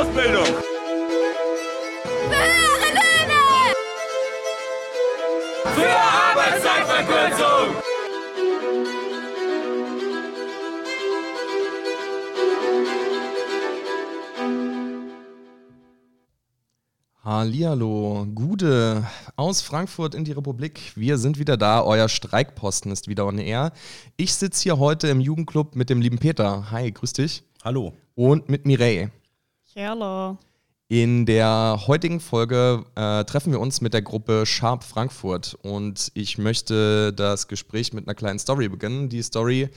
Ausbildung! 0.00 0.46
Höhere 2.30 2.88
Löhne! 2.96 3.42
Für 5.74 5.94
Arbeitszeitverkürzung! 6.30 7.76
Hallihallo, 17.22 18.26
Gude 18.34 19.06
aus 19.36 19.60
Frankfurt 19.60 20.14
in 20.14 20.24
die 20.24 20.32
Republik. 20.32 20.92
Wir 20.94 21.18
sind 21.18 21.38
wieder 21.38 21.58
da, 21.58 21.82
euer 21.82 22.08
Streikposten 22.08 22.90
ist 22.90 23.06
wieder 23.06 23.26
on 23.26 23.36
air. 23.36 23.72
Ich 24.16 24.32
sitze 24.32 24.62
hier 24.62 24.78
heute 24.78 25.08
im 25.08 25.20
Jugendclub 25.20 25.76
mit 25.76 25.90
dem 25.90 26.00
lieben 26.00 26.18
Peter. 26.18 26.70
Hi, 26.70 26.90
grüß 26.90 27.12
dich. 27.12 27.44
Hallo. 27.62 27.92
Und 28.14 28.48
mit 28.48 28.64
Mireille. 28.64 29.10
Hallo. 29.76 30.36
In 30.88 31.26
der 31.26 31.84
heutigen 31.86 32.18
Folge 32.18 32.84
äh, 32.96 33.22
treffen 33.22 33.52
wir 33.52 33.60
uns 33.60 33.80
mit 33.80 33.94
der 33.94 34.02
Gruppe 34.02 34.44
Sharp 34.44 34.82
Frankfurt 34.82 35.56
und 35.62 36.10
ich 36.14 36.38
möchte 36.38 37.12
das 37.12 37.46
Gespräch 37.46 37.92
mit 37.92 38.08
einer 38.08 38.16
kleinen 38.16 38.40
Story 38.40 38.68
beginnen. 38.68 39.08
Die 39.08 39.22
Story 39.22 39.68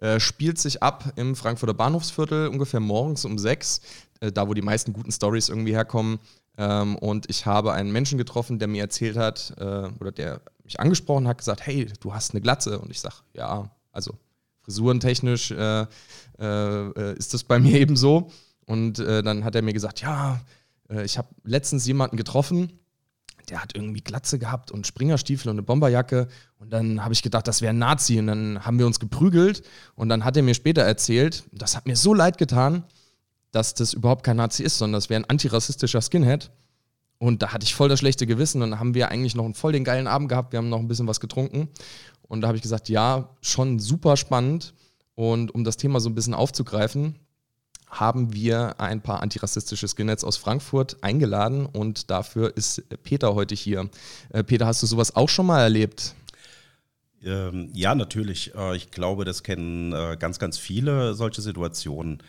äh, 0.00 0.18
spielt 0.18 0.58
sich 0.58 0.82
ab 0.82 1.12
im 1.16 1.36
Frankfurter 1.36 1.74
Bahnhofsviertel 1.74 2.48
ungefähr 2.48 2.80
morgens 2.80 3.26
um 3.26 3.36
sechs, 3.36 3.82
äh, 4.20 4.32
da 4.32 4.48
wo 4.48 4.54
die 4.54 4.62
meisten 4.62 4.94
guten 4.94 5.12
Stories 5.12 5.50
irgendwie 5.50 5.74
herkommen. 5.74 6.18
Ähm, 6.56 6.96
und 6.96 7.28
ich 7.28 7.44
habe 7.44 7.74
einen 7.74 7.92
Menschen 7.92 8.16
getroffen, 8.16 8.58
der 8.58 8.68
mir 8.68 8.80
erzählt 8.80 9.18
hat 9.18 9.52
äh, 9.58 9.90
oder 10.00 10.12
der 10.12 10.40
mich 10.64 10.80
angesprochen 10.80 11.28
hat, 11.28 11.36
gesagt, 11.36 11.66
hey, 11.66 11.92
du 12.00 12.14
hast 12.14 12.30
eine 12.30 12.40
Glatze. 12.40 12.78
Und 12.78 12.90
ich 12.90 13.00
sage, 13.00 13.16
ja, 13.34 13.70
also 13.90 14.14
frisurentechnisch 14.62 15.50
äh, 15.50 15.86
äh, 16.40 17.18
ist 17.18 17.34
das 17.34 17.44
bei 17.44 17.58
mir 17.58 17.78
eben 17.80 17.96
so. 17.96 18.30
Und 18.72 18.98
dann 18.98 19.44
hat 19.44 19.54
er 19.54 19.60
mir 19.60 19.74
gesagt, 19.74 20.00
ja, 20.00 20.40
äh, 20.88 21.04
ich 21.04 21.18
habe 21.18 21.28
letztens 21.44 21.86
jemanden 21.86 22.16
getroffen, 22.16 22.72
der 23.50 23.60
hat 23.60 23.74
irgendwie 23.74 24.00
Glatze 24.00 24.38
gehabt 24.38 24.70
und 24.70 24.86
Springerstiefel 24.86 25.50
und 25.50 25.56
eine 25.56 25.62
Bomberjacke. 25.62 26.26
Und 26.58 26.72
dann 26.72 27.04
habe 27.04 27.12
ich 27.12 27.22
gedacht, 27.22 27.46
das 27.46 27.60
wäre 27.60 27.74
ein 27.74 27.78
Nazi. 27.78 28.18
Und 28.18 28.28
dann 28.28 28.64
haben 28.64 28.78
wir 28.78 28.86
uns 28.86 28.98
geprügelt. 28.98 29.62
Und 29.94 30.08
dann 30.08 30.24
hat 30.24 30.38
er 30.38 30.42
mir 30.42 30.54
später 30.54 30.80
erzählt, 30.80 31.44
das 31.52 31.76
hat 31.76 31.86
mir 31.86 31.96
so 31.96 32.14
leid 32.14 32.38
getan, 32.38 32.84
dass 33.50 33.74
das 33.74 33.92
überhaupt 33.92 34.24
kein 34.24 34.38
Nazi 34.38 34.62
ist, 34.62 34.78
sondern 34.78 34.94
das 34.94 35.10
wäre 35.10 35.20
ein 35.20 35.28
antirassistischer 35.28 36.00
Skinhead. 36.00 36.50
Und 37.18 37.42
da 37.42 37.52
hatte 37.52 37.64
ich 37.64 37.74
voll 37.74 37.90
das 37.90 37.98
schlechte 37.98 38.26
Gewissen. 38.26 38.62
Und 38.62 38.70
dann 38.70 38.80
haben 38.80 38.94
wir 38.94 39.10
eigentlich 39.10 39.34
noch 39.34 39.44
einen 39.44 39.54
voll 39.54 39.72
den 39.72 39.84
geilen 39.84 40.06
Abend 40.06 40.30
gehabt. 40.30 40.52
Wir 40.52 40.58
haben 40.58 40.70
noch 40.70 40.78
ein 40.78 40.88
bisschen 40.88 41.08
was 41.08 41.20
getrunken. 41.20 41.68
Und 42.22 42.40
da 42.40 42.48
habe 42.48 42.56
ich 42.56 42.62
gesagt, 42.62 42.88
ja, 42.88 43.28
schon 43.42 43.80
super 43.80 44.16
spannend. 44.16 44.72
Und 45.14 45.54
um 45.54 45.62
das 45.62 45.76
Thema 45.76 46.00
so 46.00 46.08
ein 46.08 46.14
bisschen 46.14 46.32
aufzugreifen, 46.32 47.18
haben 47.92 48.32
wir 48.32 48.80
ein 48.80 49.02
paar 49.02 49.20
antirassistische 49.20 49.86
Skinheads 49.86 50.24
aus 50.24 50.38
Frankfurt 50.38 50.96
eingeladen 51.02 51.66
und 51.66 52.10
dafür 52.10 52.56
ist 52.56 52.82
Peter 53.04 53.34
heute 53.34 53.54
hier. 53.54 53.90
Äh, 54.30 54.42
Peter, 54.42 54.66
hast 54.66 54.82
du 54.82 54.86
sowas 54.86 55.14
auch 55.14 55.28
schon 55.28 55.46
mal 55.46 55.60
erlebt? 55.60 56.14
Ähm, 57.22 57.68
ja, 57.74 57.94
natürlich. 57.94 58.54
Äh, 58.54 58.76
ich 58.76 58.90
glaube, 58.90 59.26
das 59.26 59.42
kennen 59.42 59.92
äh, 59.92 60.16
ganz, 60.18 60.38
ganz 60.38 60.56
viele 60.56 61.12
solche 61.12 61.42
Situationen. 61.42 62.22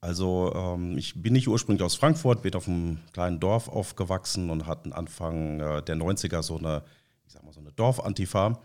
Also 0.00 0.52
ähm, 0.54 0.96
ich 0.96 1.20
bin 1.20 1.32
nicht 1.32 1.48
ursprünglich 1.48 1.82
aus 1.82 1.96
Frankfurt, 1.96 2.42
bin 2.42 2.54
auf 2.54 2.68
einem 2.68 3.00
kleinen 3.12 3.40
Dorf 3.40 3.68
aufgewachsen 3.68 4.50
und 4.50 4.66
hatten 4.66 4.92
Anfang 4.92 5.58
der 5.58 5.96
90er 5.96 6.44
so 6.44 6.56
eine, 6.56 6.84
ich 7.26 7.32
sag 7.32 7.42
mal, 7.42 7.52
so 7.52 7.58
eine 7.58 7.72
Dorfantifa. 7.72 8.60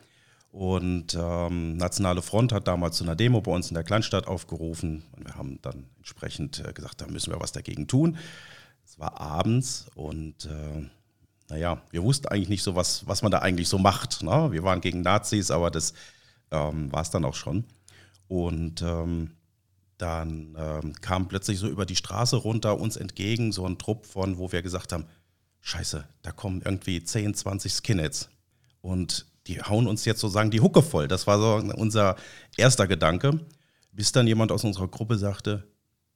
Und 0.53 1.17
ähm, 1.19 1.77
Nationale 1.77 2.21
Front 2.21 2.51
hat 2.51 2.67
damals 2.67 2.97
zu 2.97 3.03
einer 3.03 3.15
Demo 3.15 3.41
bei 3.41 3.51
uns 3.51 3.69
in 3.69 3.73
der 3.73 3.83
Kleinstadt 3.83 4.27
aufgerufen. 4.27 5.03
Und 5.13 5.25
wir 5.25 5.33
haben 5.33 5.57
dann 5.63 5.87
entsprechend 5.97 6.63
äh, 6.63 6.73
gesagt, 6.73 7.01
da 7.01 7.07
müssen 7.07 7.33
wir 7.33 7.39
was 7.39 7.53
dagegen 7.53 7.87
tun. 7.87 8.17
Es 8.85 8.99
war 8.99 9.19
abends 9.19 9.87
und 9.95 10.45
äh, 10.45 10.87
naja, 11.49 11.81
wir 11.89 12.03
wussten 12.03 12.27
eigentlich 12.27 12.49
nicht 12.49 12.61
so, 12.61 12.75
was, 12.75 13.07
was 13.07 13.23
man 13.23 13.31
da 13.31 13.39
eigentlich 13.39 13.67
so 13.67 13.79
macht. 13.79 14.21
Ne? 14.21 14.51
Wir 14.51 14.61
waren 14.61 14.79
gegen 14.79 15.01
Nazis, 15.01 15.49
aber 15.49 15.71
das 15.71 15.95
ähm, 16.51 16.91
war 16.91 17.01
es 17.01 17.09
dann 17.09 17.25
auch 17.25 17.33
schon. 17.33 17.65
Und 18.27 18.83
ähm, 18.83 19.31
dann 19.97 20.55
ähm, 20.55 20.93
kam 21.01 21.29
plötzlich 21.29 21.57
so 21.57 21.67
über 21.67 21.87
die 21.87 21.95
Straße 21.95 22.35
runter 22.35 22.79
uns 22.79 22.95
entgegen 22.95 23.53
so 23.53 23.65
ein 23.65 23.79
Trupp 23.79 24.05
von, 24.05 24.37
wo 24.37 24.51
wir 24.51 24.61
gesagt 24.61 24.93
haben, 24.93 25.05
scheiße, 25.61 26.07
da 26.21 26.31
kommen 26.31 26.61
irgendwie 26.63 27.03
10, 27.03 27.33
20 27.33 27.73
Skinheads. 27.73 28.29
Und 28.81 29.25
die 29.47 29.61
hauen 29.61 29.87
uns 29.87 30.05
jetzt 30.05 30.21
sozusagen 30.21 30.51
die 30.51 30.61
Hucke 30.61 30.81
voll. 30.81 31.07
Das 31.07 31.27
war 31.27 31.39
so 31.39 31.55
unser 31.75 32.15
erster 32.57 32.87
Gedanke, 32.87 33.39
bis 33.91 34.11
dann 34.11 34.27
jemand 34.27 34.51
aus 34.51 34.63
unserer 34.63 34.87
Gruppe 34.87 35.17
sagte, 35.17 35.67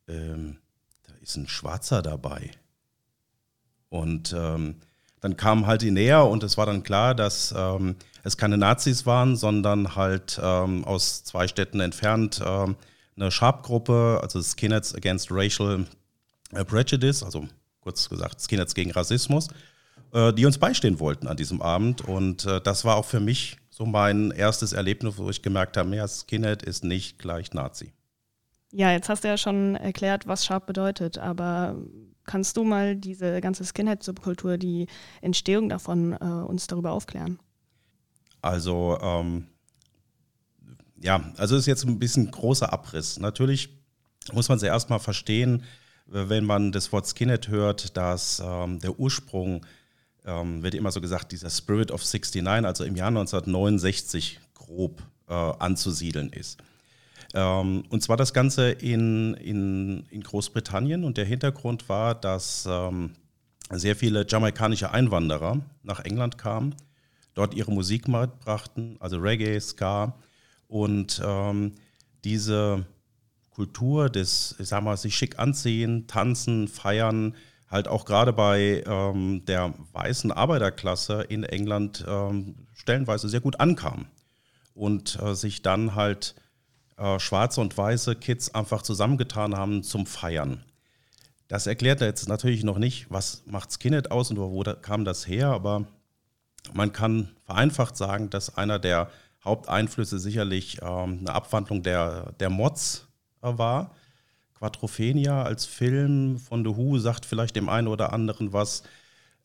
ähm, 0.08 0.58
da 1.04 1.14
ist 1.22 1.36
ein 1.36 1.48
Schwarzer 1.48 2.02
dabei. 2.02 2.52
Und 3.90 4.34
ähm, 4.38 4.76
dann 5.20 5.36
kamen 5.38 5.66
halt 5.66 5.82
die 5.82 5.92
näher 5.92 6.26
und 6.26 6.44
es 6.44 6.58
war 6.58 6.66
dann 6.66 6.84
klar, 6.84 7.16
dass 7.16 7.54
ähm, 7.56 7.96
es 8.24 8.38
keine 8.38 8.58
Nazis 8.58 9.06
waren, 9.06 9.36
sondern 9.36 9.96
halt 9.96 10.40
ähm, 10.42 10.86
aus 10.86 11.24
zwei 11.24 11.48
Städten 11.48 11.80
entfernt 11.80 12.42
ähm, 12.46 12.76
eine 13.16 13.32
Sharp-Gruppe, 13.32 14.20
also 14.22 14.42
Skinheads 14.42 14.94
Against 14.94 15.32
Racial 15.32 15.86
Prejudice, 16.68 17.24
also 17.24 17.48
kurz 17.82 18.08
gesagt 18.10 18.42
Skinheads 18.42 18.76
gegen 18.76 18.92
Rassismus. 18.92 19.48
Äh, 20.14 20.34
die 20.34 20.46
uns 20.46 20.58
beistehen 20.58 21.00
wollten 21.00 21.28
an 21.28 21.36
diesem 21.36 21.62
Abend. 21.62 22.02
Und 22.02 22.46
äh, 22.46 22.62
das 22.62 22.86
war 22.86 22.96
auch 22.96 23.06
für 23.06 23.20
mich 23.20 23.58
so 23.70 23.86
mein 23.86 24.32
erstes 24.32 24.74
Erlebnis, 24.74 25.18
wo 25.18 25.30
ich 25.30 25.42
gemerkt 25.42 25.76
habe, 25.76 25.96
ja, 25.96 26.08
Skinhead 26.08 26.64
ist 26.64 26.84
nicht 26.84 27.20
gleich 27.20 27.54
Nazi. 27.54 27.92
Ja, 28.72 28.92
jetzt 28.92 29.10
hast 29.10 29.24
du 29.24 29.28
ja 29.28 29.38
schon 29.38 29.76
erklärt, 29.76 30.28
was 30.28 30.46
Sharp 30.46 30.66
bedeutet, 30.66 31.18
aber 31.18 31.76
kannst 32.26 32.58
du 32.58 32.64
mal 32.64 32.96
diese 32.96 33.40
ganze 33.42 33.66
Skinhead-Subkultur, 33.66 34.58
die 34.58 34.88
Entstehung 35.22 35.70
davon, 35.70 36.14
äh, 36.14 36.26
uns 36.26 36.68
darüber 36.68 36.92
aufklären? 36.92 37.40
Also, 38.42 38.98
ähm, 39.02 39.48
ja, 41.02 41.32
also 41.38 41.56
ist 41.56 41.66
jetzt 41.66 41.86
ein 41.86 42.00
bisschen 42.00 42.32
großer 42.32 42.72
Abriss. 42.72 43.20
Natürlich 43.20 43.70
muss 44.34 44.50
man 44.50 44.60
sie 44.60 44.68
erstmal 44.68 45.00
verstehen, 45.00 45.64
wenn 46.06 46.46
man 46.46 46.72
das 46.72 46.92
Wort 46.94 47.08
Skinhead 47.08 47.50
hört, 47.50 47.96
dass 47.98 48.42
ähm, 48.44 48.80
der 48.80 49.00
Ursprung 49.00 49.66
ähm, 50.28 50.62
wird 50.62 50.76
immer 50.76 50.92
so 50.92 51.02
gesagt, 51.02 51.32
dieser 51.32 51.50
Spirit 51.50 51.92
of 51.92 52.02
69, 52.04 52.46
also 52.66 52.84
im 52.84 52.96
Jahr 52.96 53.08
1969 53.08 54.40
grob 54.54 55.02
äh, 55.28 55.34
anzusiedeln 55.34 56.30
ist. 56.30 56.60
Ähm, 57.34 57.84
und 57.90 58.04
zwar 58.04 58.18
das 58.18 58.34
Ganze 58.34 58.72
in, 58.72 59.34
in, 59.36 60.06
in 60.10 60.22
Großbritannien 60.22 61.04
und 61.04 61.18
der 61.18 61.26
Hintergrund 61.26 61.90
war, 61.90 62.14
dass 62.14 62.68
ähm, 62.70 63.12
sehr 63.70 63.96
viele 63.96 64.26
jamaikanische 64.28 64.92
Einwanderer 64.92 65.62
nach 65.84 66.02
England 66.02 66.38
kamen, 66.38 66.76
dort 67.34 67.54
ihre 67.54 67.72
Musik 67.72 68.08
mitbrachten, 68.08 68.98
also 69.00 69.18
Reggae, 69.18 69.60
Ska 69.60 70.14
und 70.68 71.22
ähm, 71.26 71.74
diese 72.24 72.86
Kultur 73.50 74.10
des, 74.10 74.56
ich 74.60 74.68
sag 74.68 74.84
mal, 74.84 74.98
sich 74.98 75.16
schick 75.16 75.40
anziehen, 75.40 76.08
tanzen, 76.08 76.68
feiern, 76.68 77.36
halt 77.70 77.88
auch 77.88 78.06
gerade 78.06 78.34
bei 78.34 78.84
ähm, 78.86 79.44
der 79.46 79.74
weißen 79.94 80.32
Arbeiterklasse 80.32 81.24
in 81.24 81.44
England 81.44 82.06
ähm, 82.08 82.56
stellenweise 82.74 83.30
sehr 83.30 83.42
gut 83.42 83.60
ankam 83.60 84.06
und 84.74 85.20
äh, 85.22 85.36
sich 85.36 85.62
dann 85.62 85.96
halt 85.96 86.36
äh, 86.98 87.20
schwarze 87.20 87.62
und 87.62 87.78
weiße 87.78 88.16
Kids 88.16 88.54
einfach 88.56 88.82
zusammengetan 88.82 89.56
haben 89.56 89.84
zum 89.84 90.06
Feiern. 90.06 90.64
Das 91.48 91.68
erklärt 91.68 92.02
jetzt 92.02 92.28
natürlich 92.28 92.64
noch 92.64 92.78
nicht, 92.78 93.08
was 93.10 93.44
macht 93.46 93.72
Skinhead 93.72 94.12
aus 94.12 94.32
und 94.32 94.38
wo 94.38 94.64
kam 94.82 95.06
das 95.06 95.28
her, 95.28 95.48
aber 95.48 95.86
man 96.74 96.92
kann 96.92 97.30
vereinfacht 97.46 97.96
sagen, 97.96 98.30
dass 98.30 98.58
einer 98.58 98.80
der 98.80 99.10
Haupteinflüsse 99.44 100.20
sicherlich 100.20 100.80
ähm, 100.82 101.20
eine 101.20 101.34
Abwandlung 101.34 101.84
der, 101.84 102.34
der 102.40 102.50
Mods 102.50 103.08
äh, 103.42 103.58
war 103.58 103.92
Quadrophenia 104.60 105.44
als 105.44 105.66
Film 105.66 106.38
von 106.38 106.64
The 106.64 106.76
Who 106.76 106.98
sagt 106.98 107.26
vielleicht 107.26 107.56
dem 107.56 107.70
einen 107.70 107.88
oder 107.88 108.14
anderen 108.14 108.54
was. 108.54 108.84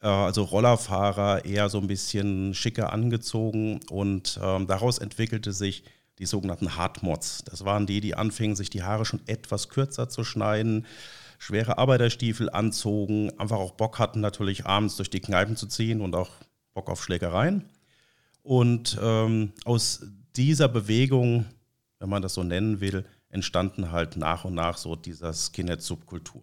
Äh, 0.00 0.06
also 0.06 0.42
Rollerfahrer 0.44 1.44
eher 1.44 1.68
so 1.68 1.78
ein 1.78 1.86
bisschen 1.86 2.54
schicker 2.54 2.92
angezogen 2.92 3.80
und 3.90 4.38
ähm, 4.42 4.66
daraus 4.66 4.98
entwickelte 4.98 5.52
sich 5.52 5.84
die 6.18 6.26
sogenannten 6.26 6.76
Hardmods. 6.76 7.44
Das 7.44 7.64
waren 7.64 7.86
die, 7.86 8.00
die 8.00 8.14
anfingen, 8.14 8.56
sich 8.56 8.70
die 8.70 8.82
Haare 8.82 9.04
schon 9.04 9.20
etwas 9.26 9.68
kürzer 9.68 10.08
zu 10.08 10.24
schneiden, 10.24 10.86
schwere 11.38 11.78
Arbeiterstiefel 11.78 12.50
anzogen, 12.50 13.30
einfach 13.38 13.58
auch 13.58 13.72
Bock 13.72 13.98
hatten, 13.98 14.20
natürlich 14.20 14.66
abends 14.66 14.96
durch 14.96 15.10
die 15.10 15.20
Kneipen 15.20 15.56
zu 15.56 15.66
ziehen 15.66 16.00
und 16.00 16.14
auch 16.14 16.30
Bock 16.74 16.88
auf 16.90 17.02
Schlägereien. 17.02 17.64
Und 18.42 18.98
ähm, 19.02 19.52
aus 19.64 20.04
dieser 20.36 20.68
Bewegung, 20.68 21.46
wenn 21.98 22.08
man 22.08 22.22
das 22.22 22.34
so 22.34 22.42
nennen 22.42 22.80
will, 22.80 23.04
entstanden 23.32 23.90
halt 23.90 24.16
nach 24.16 24.44
und 24.44 24.54
nach 24.54 24.76
so 24.76 24.94
dieser 24.94 25.32
Skinhead-Subkultur. 25.32 26.42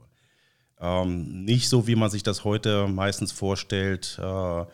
Ähm, 0.80 1.46
nicht 1.46 1.70
so, 1.70 1.88
wie 1.88 1.96
man 1.96 2.10
sich 2.10 2.24
das 2.24 2.44
heute 2.44 2.88
meistens 2.88 3.32
vorstellt, 3.32 4.20
äh, 4.22 4.66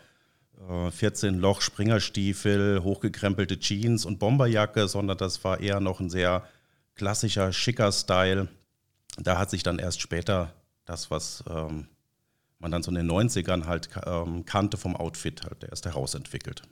14 0.90 1.34
äh, 1.34 1.38
Loch 1.38 1.60
Springerstiefel, 1.60 2.82
hochgekrempelte 2.82 3.58
Jeans 3.58 4.06
und 4.06 4.18
Bomberjacke, 4.18 4.88
sondern 4.88 5.18
das 5.18 5.44
war 5.44 5.60
eher 5.60 5.80
noch 5.80 6.00
ein 6.00 6.08
sehr 6.08 6.48
klassischer, 6.94 7.52
schicker 7.52 7.92
Style. 7.92 8.48
Da 9.18 9.38
hat 9.38 9.50
sich 9.50 9.62
dann 9.62 9.78
erst 9.78 10.00
später 10.00 10.54
das, 10.86 11.10
was 11.10 11.44
ähm, 11.48 11.88
man 12.58 12.70
dann 12.70 12.82
so 12.82 12.90
in 12.90 12.94
den 12.94 13.10
90ern 13.10 13.66
halt 13.66 13.90
ähm, 14.06 14.46
kannte 14.46 14.78
vom 14.78 14.96
Outfit, 14.96 15.42
halt 15.44 15.64
erst 15.64 15.84
herausentwickelt. 15.84 16.62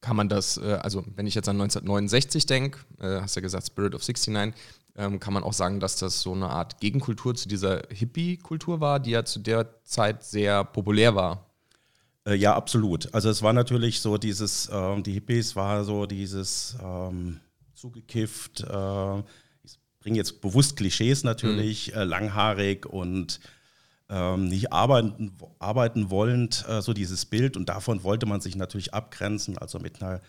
Kann 0.00 0.16
man 0.16 0.28
das, 0.28 0.58
äh, 0.58 0.78
also 0.82 1.04
wenn 1.16 1.26
ich 1.26 1.34
jetzt 1.34 1.48
an 1.48 1.56
1969 1.56 2.46
denke, 2.46 2.80
äh, 3.00 3.20
hast 3.20 3.34
ja 3.34 3.42
gesagt 3.42 3.66
Spirit 3.66 3.94
of 3.94 4.02
69, 4.06 4.54
ähm, 4.96 5.20
kann 5.20 5.32
man 5.32 5.44
auch 5.44 5.52
sagen, 5.52 5.80
dass 5.80 5.96
das 5.96 6.20
so 6.20 6.32
eine 6.32 6.48
Art 6.48 6.80
Gegenkultur 6.80 7.34
zu 7.34 7.48
dieser 7.48 7.82
Hippie-Kultur 7.90 8.80
war, 8.80 9.00
die 9.00 9.10
ja 9.10 9.24
zu 9.24 9.38
der 9.38 9.82
Zeit 9.84 10.24
sehr 10.24 10.64
populär 10.64 11.14
war. 11.14 11.46
Äh, 12.26 12.34
ja, 12.34 12.54
absolut. 12.54 13.12
Also 13.14 13.30
es 13.30 13.42
war 13.42 13.52
natürlich 13.52 14.00
so 14.00 14.18
dieses, 14.18 14.68
ähm, 14.72 15.02
die 15.02 15.12
Hippies 15.12 15.56
war 15.56 15.84
so 15.84 16.06
dieses 16.06 16.76
ähm, 16.82 17.40
zugekifft, 17.74 18.60
äh, 18.60 19.18
ich 19.62 19.78
bringe 20.00 20.16
jetzt 20.16 20.40
bewusst 20.40 20.76
Klischees 20.76 21.24
natürlich, 21.24 21.94
mhm. 21.94 22.02
langhaarig 22.02 22.86
und 22.86 23.40
ähm, 24.08 24.48
nicht 24.48 24.72
arbeiten, 24.72 25.36
arbeiten 25.58 26.10
wollend, 26.10 26.64
äh, 26.68 26.80
so 26.80 26.92
dieses 26.92 27.26
Bild. 27.26 27.56
Und 27.56 27.68
davon 27.68 28.02
wollte 28.04 28.26
man 28.26 28.40
sich 28.40 28.56
natürlich 28.56 28.94
abgrenzen, 28.94 29.58
also 29.58 29.78
mit 29.78 30.02
einer, 30.02 30.20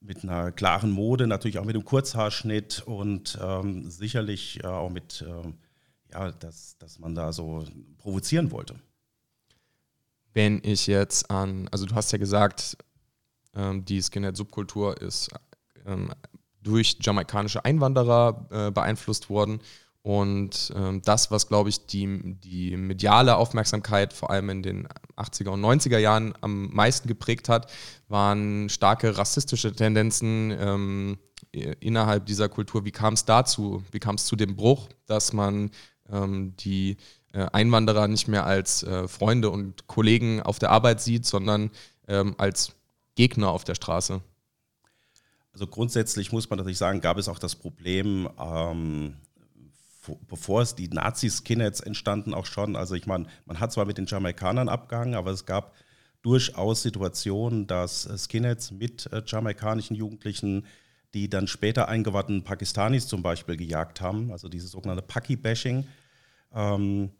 mit 0.00 0.22
einer 0.24 0.52
klaren 0.52 0.90
Mode, 0.90 1.26
natürlich 1.26 1.58
auch 1.58 1.64
mit 1.64 1.76
einem 1.76 1.84
Kurzhaarschnitt 1.84 2.82
und 2.86 3.38
ähm, 3.40 3.90
sicherlich 3.90 4.62
äh, 4.64 4.66
auch 4.66 4.90
mit, 4.90 5.22
äh, 5.22 6.12
ja, 6.12 6.32
dass, 6.32 6.76
dass 6.78 6.98
man 6.98 7.14
da 7.14 7.32
so 7.32 7.64
provozieren 7.98 8.50
wollte. 8.50 8.74
Wenn 10.34 10.60
ich 10.64 10.86
jetzt 10.86 11.30
an, 11.30 11.68
also 11.70 11.86
du 11.86 11.94
hast 11.94 12.10
ja 12.10 12.18
gesagt, 12.18 12.76
ähm, 13.54 13.84
die 13.84 14.00
Skinhead-Subkultur 14.00 15.00
ist 15.00 15.30
ähm, 15.86 16.10
durch 16.62 16.96
jamaikanische 17.00 17.64
Einwanderer 17.64 18.46
äh, 18.50 18.70
beeinflusst 18.70 19.28
worden. 19.30 19.60
Und 20.02 20.72
ähm, 20.74 21.00
das, 21.02 21.30
was, 21.30 21.46
glaube 21.46 21.68
ich, 21.68 21.86
die, 21.86 22.34
die 22.42 22.76
mediale 22.76 23.36
Aufmerksamkeit 23.36 24.12
vor 24.12 24.30
allem 24.30 24.50
in 24.50 24.62
den 24.62 24.88
80er 25.16 25.50
und 25.50 25.60
90er 25.60 25.98
Jahren 25.98 26.34
am 26.40 26.70
meisten 26.72 27.06
geprägt 27.06 27.48
hat, 27.48 27.70
waren 28.08 28.68
starke 28.68 29.16
rassistische 29.16 29.72
Tendenzen 29.72 30.50
ähm, 30.58 31.18
innerhalb 31.52 32.26
dieser 32.26 32.48
Kultur. 32.48 32.84
Wie 32.84 32.90
kam 32.90 33.14
es 33.14 33.24
dazu? 33.24 33.84
Wie 33.92 34.00
kam 34.00 34.16
es 34.16 34.26
zu 34.26 34.34
dem 34.34 34.56
Bruch, 34.56 34.88
dass 35.06 35.32
man 35.32 35.70
ähm, 36.10 36.56
die 36.56 36.96
äh, 37.32 37.46
Einwanderer 37.52 38.08
nicht 38.08 38.26
mehr 38.26 38.44
als 38.44 38.82
äh, 38.82 39.06
Freunde 39.06 39.50
und 39.50 39.86
Kollegen 39.86 40.42
auf 40.42 40.58
der 40.58 40.70
Arbeit 40.70 41.00
sieht, 41.00 41.26
sondern 41.26 41.70
ähm, 42.08 42.34
als 42.38 42.72
Gegner 43.14 43.50
auf 43.50 43.62
der 43.62 43.76
Straße? 43.76 44.20
Also 45.52 45.66
grundsätzlich 45.66 46.32
muss 46.32 46.48
man 46.50 46.58
natürlich 46.58 46.78
sagen, 46.78 47.00
gab 47.00 47.18
es 47.18 47.28
auch 47.28 47.38
das 47.38 47.54
Problem, 47.54 48.28
ähm, 48.38 49.16
bevor 50.28 50.62
es 50.62 50.74
die 50.74 50.88
Nazi-Skinheads 50.88 51.80
entstanden 51.80 52.34
auch 52.34 52.46
schon. 52.46 52.76
Also 52.76 52.94
ich 52.94 53.06
meine, 53.06 53.26
man 53.46 53.60
hat 53.60 53.72
zwar 53.72 53.84
mit 53.84 53.98
den 53.98 54.06
Jamaikanern 54.06 54.68
abgehangen, 54.68 55.14
aber 55.14 55.30
es 55.30 55.46
gab 55.46 55.74
durchaus 56.22 56.82
Situationen, 56.82 57.66
dass 57.66 58.08
Skinheads 58.16 58.72
mit 58.72 59.12
äh, 59.12 59.22
jamaikanischen 59.26 59.96
Jugendlichen, 59.96 60.66
die 61.14 61.28
dann 61.28 61.46
später 61.46 61.88
eingewahrten 61.88 62.42
Pakistanis 62.42 63.06
zum 63.06 63.22
Beispiel 63.22 63.56
gejagt 63.56 64.00
haben, 64.00 64.30
also 64.30 64.48
dieses 64.48 64.70
sogenannte 64.70 65.02
Paki-Bashing. 65.02 65.86
Ähm, 66.54 67.10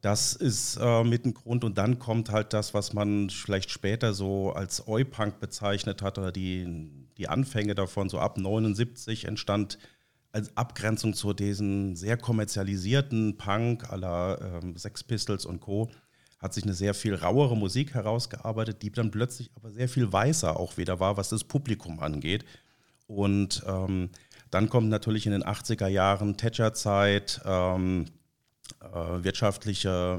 das 0.00 0.34
ist 0.34 0.78
äh, 0.80 1.04
mit 1.04 1.24
ein 1.24 1.32
Grund 1.32 1.62
und 1.62 1.78
dann 1.78 2.00
kommt 2.00 2.30
halt 2.30 2.52
das, 2.52 2.74
was 2.74 2.92
man 2.92 3.30
vielleicht 3.30 3.70
später 3.70 4.12
so 4.12 4.52
als 4.52 4.88
Oi-Punk 4.88 5.38
bezeichnet 5.38 6.02
hat 6.02 6.18
oder 6.18 6.32
die, 6.32 6.90
die 7.16 7.28
Anfänge 7.28 7.76
davon, 7.76 8.08
so 8.08 8.18
ab 8.18 8.36
79 8.36 9.26
entstand 9.26 9.78
als 10.32 10.56
Abgrenzung 10.56 11.14
zu 11.14 11.32
diesen 11.34 11.94
sehr 11.94 12.16
kommerzialisierten 12.16 13.36
Punk 13.36 13.90
aller 13.90 14.60
ähm, 14.62 14.76
Sex 14.76 15.04
Pistols 15.04 15.44
und 15.44 15.60
Co. 15.60 15.90
hat 16.38 16.54
sich 16.54 16.64
eine 16.64 16.72
sehr 16.72 16.94
viel 16.94 17.14
rauere 17.14 17.56
Musik 17.56 17.94
herausgearbeitet, 17.94 18.82
die 18.82 18.90
dann 18.90 19.10
plötzlich 19.10 19.50
aber 19.54 19.70
sehr 19.70 19.88
viel 19.88 20.10
weißer 20.10 20.58
auch 20.58 20.78
wieder 20.78 21.00
war, 21.00 21.18
was 21.18 21.28
das 21.28 21.44
Publikum 21.44 22.00
angeht. 22.00 22.44
Und 23.06 23.62
ähm, 23.66 24.08
dann 24.50 24.70
kommt 24.70 24.88
natürlich 24.88 25.26
in 25.26 25.32
den 25.32 25.44
80er 25.44 25.88
Jahren 25.88 26.36
Thatcher-Zeit, 26.38 27.42
ähm, 27.44 28.06
äh, 28.80 29.24
wirtschaftlicher 29.24 30.18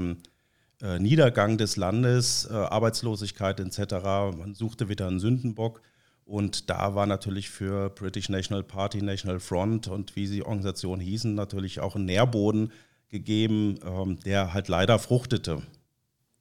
äh, 0.80 0.98
Niedergang 1.00 1.58
des 1.58 1.76
Landes, 1.76 2.48
äh, 2.48 2.54
Arbeitslosigkeit 2.54 3.58
etc. 3.58 3.94
Man 4.36 4.54
suchte 4.54 4.88
wieder 4.88 5.08
einen 5.08 5.18
Sündenbock 5.18 5.82
und 6.24 6.70
da 6.70 6.94
war 6.94 7.06
natürlich 7.06 7.50
für 7.50 7.90
British 7.90 8.28
National 8.28 8.62
Party, 8.62 9.02
National 9.02 9.40
Front 9.40 9.88
und 9.88 10.16
wie 10.16 10.26
sie 10.26 10.42
Organisationen 10.42 11.02
hießen, 11.02 11.34
natürlich 11.34 11.80
auch 11.80 11.96
ein 11.96 12.06
Nährboden 12.06 12.72
gegeben, 13.10 13.78
ähm, 13.84 14.18
der 14.20 14.54
halt 14.54 14.68
leider 14.68 14.98
fruchtete. 14.98 15.62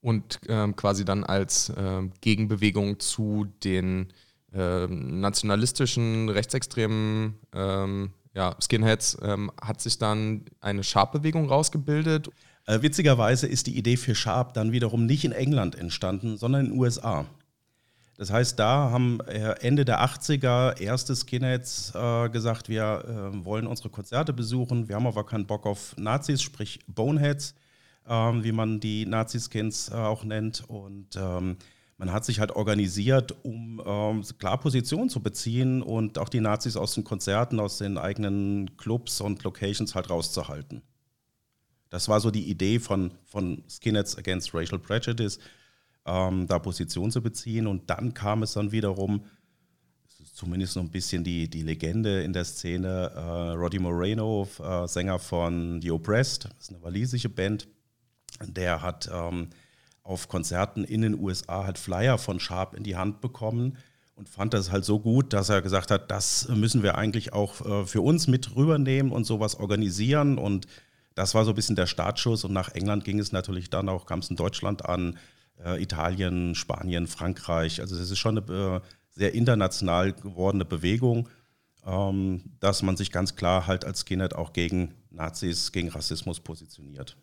Und 0.02 0.40
ähm, 0.48 0.76
quasi 0.76 1.06
dann 1.06 1.24
als 1.24 1.72
ähm, 1.78 2.12
Gegenbewegung 2.22 3.00
zu 3.00 3.46
den 3.64 4.12
ähm, 4.54 5.20
nationalistischen, 5.22 6.30
rechtsextremen 6.30 7.36
ähm, 7.54 8.12
ja, 8.34 8.56
Skinheads 8.60 9.18
ähm, 9.22 9.52
hat 9.62 9.82
sich 9.82 9.98
dann 10.00 10.46
eine 10.60 10.84
Sharp-Bewegung 10.84 11.48
rausgebildet. 11.48 12.30
Äh, 12.66 12.82
witzigerweise 12.82 13.48
ist 13.48 13.68
die 13.68 13.78
Idee 13.78 13.98
für 13.98 14.16
Sharp 14.16 14.54
dann 14.54 14.72
wiederum 14.72 15.06
nicht 15.06 15.26
in 15.26 15.32
England 15.32 15.76
entstanden, 15.76 16.38
sondern 16.38 16.66
in 16.66 16.72
den 16.72 16.80
USA. 16.80 17.26
Das 18.18 18.32
heißt, 18.32 18.60
da 18.60 18.92
haben 18.92 19.20
äh, 19.22 19.56
Ende 19.62 19.86
der 19.86 20.04
80er 20.06 20.80
erste 20.80 21.16
Skinheads 21.16 21.94
äh, 21.96 22.30
gesagt, 22.30 22.70
wir 22.70 22.84
äh, 23.34 23.46
wollen 23.46 23.66
unsere 23.66 23.90
Konzerte 23.90 24.34
besuchen, 24.34 24.88
wir 24.88 24.96
haben 24.96 25.08
aber 25.08 25.26
keinen 25.26 25.48
Bock 25.48 25.66
auf 25.66 25.96
Nazis, 25.98 26.44
sprich 26.44 26.80
Boneheads, 26.88 27.56
ähm, 28.08 28.44
wie 28.44 28.52
man 28.52 28.80
die 28.80 29.08
Naziskins 29.08 29.90
äh, 29.90 29.96
auch 29.96 30.24
nennt. 30.24 30.64
Und 30.68 31.16
ähm, 31.16 31.58
man 31.98 32.12
hat 32.12 32.24
sich 32.24 32.40
halt 32.40 32.52
organisiert, 32.52 33.34
um 33.44 33.82
ähm, 33.84 34.24
klar 34.38 34.60
Position 34.60 35.10
zu 35.10 35.22
beziehen 35.22 35.82
und 35.82 36.20
auch 36.20 36.30
die 36.30 36.42
Nazis 36.42 36.78
aus 36.78 36.94
den 36.94 37.04
Konzerten, 37.04 37.60
aus 37.60 37.80
den 37.80 37.98
eigenen 37.98 38.78
Clubs 38.78 39.22
und 39.22 39.44
Locations 39.44 39.96
halt 39.96 40.12
rauszuhalten. 40.12 40.84
Das 41.90 42.10
war 42.10 42.20
so 42.20 42.30
die 42.30 42.50
Idee 42.50 42.80
von, 42.80 43.12
von 43.26 43.64
Skinheads 43.68 44.18
Against 44.18 44.54
Racial 44.54 44.80
Prejudice 44.80 45.40
ähm, 46.06 46.48
da 46.48 46.60
Position 46.60 47.12
zu 47.12 47.22
beziehen. 47.22 47.68
Und 47.68 47.90
dann 47.90 48.14
kam 48.14 48.44
es 48.44 48.54
dann 48.54 48.72
wiederum, 48.72 49.26
zumindest 50.34 50.76
noch 50.76 50.84
ein 50.84 50.92
bisschen 50.92 51.24
die, 51.24 51.50
die 51.50 51.62
Legende 51.62 52.24
in 52.24 52.34
der 52.34 52.46
Szene, 52.46 53.12
äh, 53.16 53.52
Roddy 53.52 53.80
Moreno, 53.80 54.48
äh, 54.60 54.88
Sänger 54.88 55.20
von 55.20 55.82
The 55.82 55.92
Oppressed, 55.92 56.46
das 56.46 56.54
ist 56.60 56.70
eine 56.72 56.82
walisische 56.82 57.30
Band, 57.30 57.68
der 58.42 58.82
hat 58.82 59.10
ähm, 59.14 59.50
auf 60.02 60.28
Konzerten 60.28 60.84
in 60.84 61.02
den 61.02 61.20
USA 61.20 61.66
halt 61.66 61.78
Flyer 61.78 62.18
von 62.18 62.40
Sharp 62.40 62.74
in 62.74 62.84
die 62.84 62.96
Hand 62.96 63.22
bekommen 63.22 63.78
und 64.16 64.30
fand 64.30 64.54
das 64.54 64.72
halt 64.72 64.86
so 64.86 65.00
gut, 65.00 65.34
dass 65.34 65.50
er 65.50 65.62
gesagt 65.62 65.90
hat, 65.90 66.12
das 66.12 66.48
müssen 66.50 66.84
wir 66.84 66.98
eigentlich 66.98 67.34
auch 67.34 67.66
äh, 67.66 67.86
für 67.86 68.02
uns 68.02 68.28
mit 68.28 68.56
rübernehmen 68.56 69.12
und 69.12 69.26
sowas 69.26 69.56
organisieren. 69.56 70.38
Und 70.38 70.68
das 71.16 71.34
war 71.34 71.46
so 71.46 71.52
ein 71.52 71.56
bisschen 71.56 71.76
der 71.76 71.88
Startschuss. 71.88 72.44
Und 72.44 72.54
nach 72.54 72.70
England 72.70 73.06
ging 73.06 73.20
es 73.20 73.32
natürlich 73.32 73.70
dann 73.70 73.90
auch, 73.90 74.06
kam 74.06 74.20
es 74.20 74.30
in 74.30 74.36
Deutschland 74.36 74.86
an, 74.86 75.18
äh, 75.64 75.82
Italien, 75.82 76.56
Spanien, 76.56 77.08
Frankreich. 77.08 77.82
Also 77.82 77.96
es 77.96 78.12
ist 78.12 78.20
schon 78.20 78.38
eine 78.38 78.82
äh, 78.82 78.82
sehr 79.10 79.34
international 79.34 80.14
gewordene 80.14 80.66
Bewegung, 80.66 81.30
ähm, 81.86 82.44
dass 82.60 82.82
man 82.82 82.98
sich 82.98 83.12
ganz 83.12 83.36
klar 83.36 83.68
halt 83.68 83.86
als 83.86 84.02
Skinhead 84.02 84.36
auch 84.36 84.54
gegen 84.54 84.94
Nazis, 85.12 85.72
gegen 85.72 85.90
Rassismus 85.90 86.40
positioniert. 86.40 87.18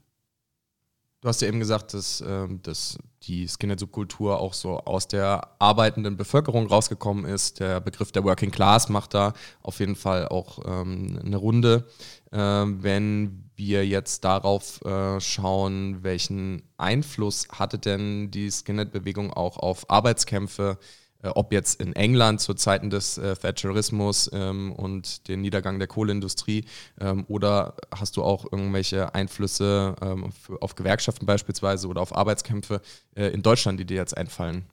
Du 1.21 1.29
hast 1.29 1.43
ja 1.43 1.49
eben 1.49 1.61
gesagt, 1.61 1.93
dass, 1.93 2.25
ähm, 2.27 2.63
dass 2.63 2.99
die 3.25 3.47
Skinhead-Subkultur 3.47 4.41
auch 4.41 4.55
so 4.55 4.79
aus 4.79 5.07
der 5.07 5.51
arbeitenden 5.59 6.17
Bevölkerung 6.17 6.67
rausgekommen 6.67 7.27
ist. 7.27 7.61
Der 7.61 7.81
Begriff 7.81 8.11
der 8.11 8.25
Working 8.25 8.51
Class 8.51 8.89
macht 8.89 9.13
da 9.13 9.35
auf 9.63 9.81
jeden 9.81 9.97
Fall 9.97 10.29
auch 10.29 10.61
ähm, 10.65 11.21
eine 11.23 11.37
Runde. 11.37 11.87
Ähm, 12.33 12.83
wenn 12.83 13.51
wir 13.55 13.87
jetzt 13.87 14.25
darauf 14.25 14.83
äh, 14.87 15.21
schauen, 15.21 16.03
welchen 16.03 16.63
Einfluss 16.79 17.49
hatte 17.51 17.79
denn 17.79 18.31
die 18.31 18.51
Skinhead-Bewegung 18.51 19.31
auch 19.31 19.59
auf 19.59 19.91
Arbeitskämpfe 19.91 20.79
ob 21.23 21.53
jetzt 21.53 21.81
in 21.81 21.95
England 21.95 22.41
zu 22.41 22.55
Zeiten 22.55 22.91
des 22.91 23.19
äh, 23.19 23.37
Thatcherismus 23.37 24.31
ähm, 24.33 24.73
und 24.73 25.29
den 25.29 25.43
Niedergang 25.43 25.79
der 25.79 25.89
Kohleindustrie 25.89 26.65
ähm, 27.01 27.25
oder 27.29 27.75
hast 27.91 28.17
du 28.17 28.23
auch 28.23 28.51
irgendwelche 28.51 29.15
Einflüsse 29.15 29.95
ähm, 30.01 30.33
für, 30.33 30.61
auf 30.63 30.75
Gewerkschaften 30.75 31.27
beispielsweise 31.27 31.89
oder 31.89 32.01
auf 32.01 32.17
Arbeitskämpfe 32.17 32.81
äh, 33.15 33.27
in 33.27 33.43
Deutschland, 33.43 33.79
die 33.79 33.85
dir 33.85 33.97
jetzt 33.97 34.17
einfallen? 34.17 34.65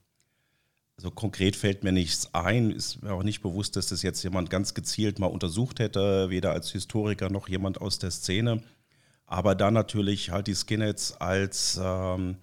Also 0.97 1.11
konkret 1.11 1.55
fällt 1.55 1.83
mir 1.83 1.91
nichts 1.91 2.33
ein, 2.33 2.71
ist 2.71 3.03
mir 3.03 3.13
auch 3.13 3.21
nicht 3.21 3.41
bewusst, 3.41 3.75
dass 3.75 3.87
das 3.87 4.01
jetzt 4.01 4.23
jemand 4.23 4.49
ganz 4.49 4.73
gezielt 4.73 5.19
mal 5.19 5.27
untersucht 5.27 5.79
hätte, 5.79 6.31
weder 6.31 6.53
als 6.53 6.71
Historiker 6.71 7.29
noch 7.29 7.47
jemand 7.47 7.79
aus 7.81 7.99
der 7.99 8.09
Szene. 8.09 8.63
Aber 9.27 9.53
da 9.53 9.69
natürlich 9.69 10.31
halt 10.31 10.47
die 10.47 10.55
Skinheads 10.55 11.17
als 11.19 11.79
ähm, 11.83 12.37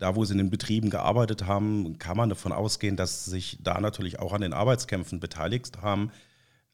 da, 0.00 0.16
wo 0.16 0.24
sie 0.24 0.32
in 0.32 0.38
den 0.38 0.50
Betrieben 0.50 0.90
gearbeitet 0.90 1.46
haben, 1.46 1.98
kann 1.98 2.16
man 2.16 2.30
davon 2.30 2.52
ausgehen, 2.52 2.96
dass 2.96 3.26
sie 3.26 3.30
sich 3.30 3.58
da 3.62 3.80
natürlich 3.80 4.18
auch 4.18 4.32
an 4.32 4.40
den 4.40 4.52
Arbeitskämpfen 4.52 5.20
beteiligt 5.20 5.82
haben. 5.82 6.10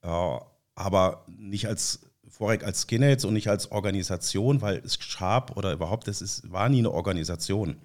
Äh, 0.02 0.38
aber 0.74 1.24
nicht 1.26 1.66
als 1.66 2.00
vorweg 2.28 2.64
als 2.64 2.82
Skinheads 2.82 3.24
und 3.24 3.34
nicht 3.34 3.48
als 3.48 3.72
Organisation, 3.72 4.60
weil 4.60 4.76
es 4.84 4.98
Sharp 5.00 5.56
oder 5.56 5.72
überhaupt, 5.72 6.06
das 6.06 6.22
ist, 6.22 6.50
war 6.50 6.68
nie 6.68 6.78
eine 6.78 6.92
Organisation. 6.92 7.76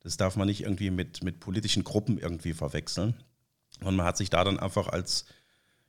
Das 0.00 0.16
darf 0.16 0.36
man 0.36 0.46
nicht 0.46 0.62
irgendwie 0.62 0.90
mit, 0.90 1.22
mit 1.22 1.40
politischen 1.40 1.84
Gruppen 1.84 2.18
irgendwie 2.18 2.54
verwechseln. 2.54 3.14
Und 3.82 3.96
man 3.96 4.06
hat 4.06 4.16
sich 4.16 4.30
da 4.30 4.42
dann 4.44 4.58
einfach 4.58 4.88
als 4.88 5.26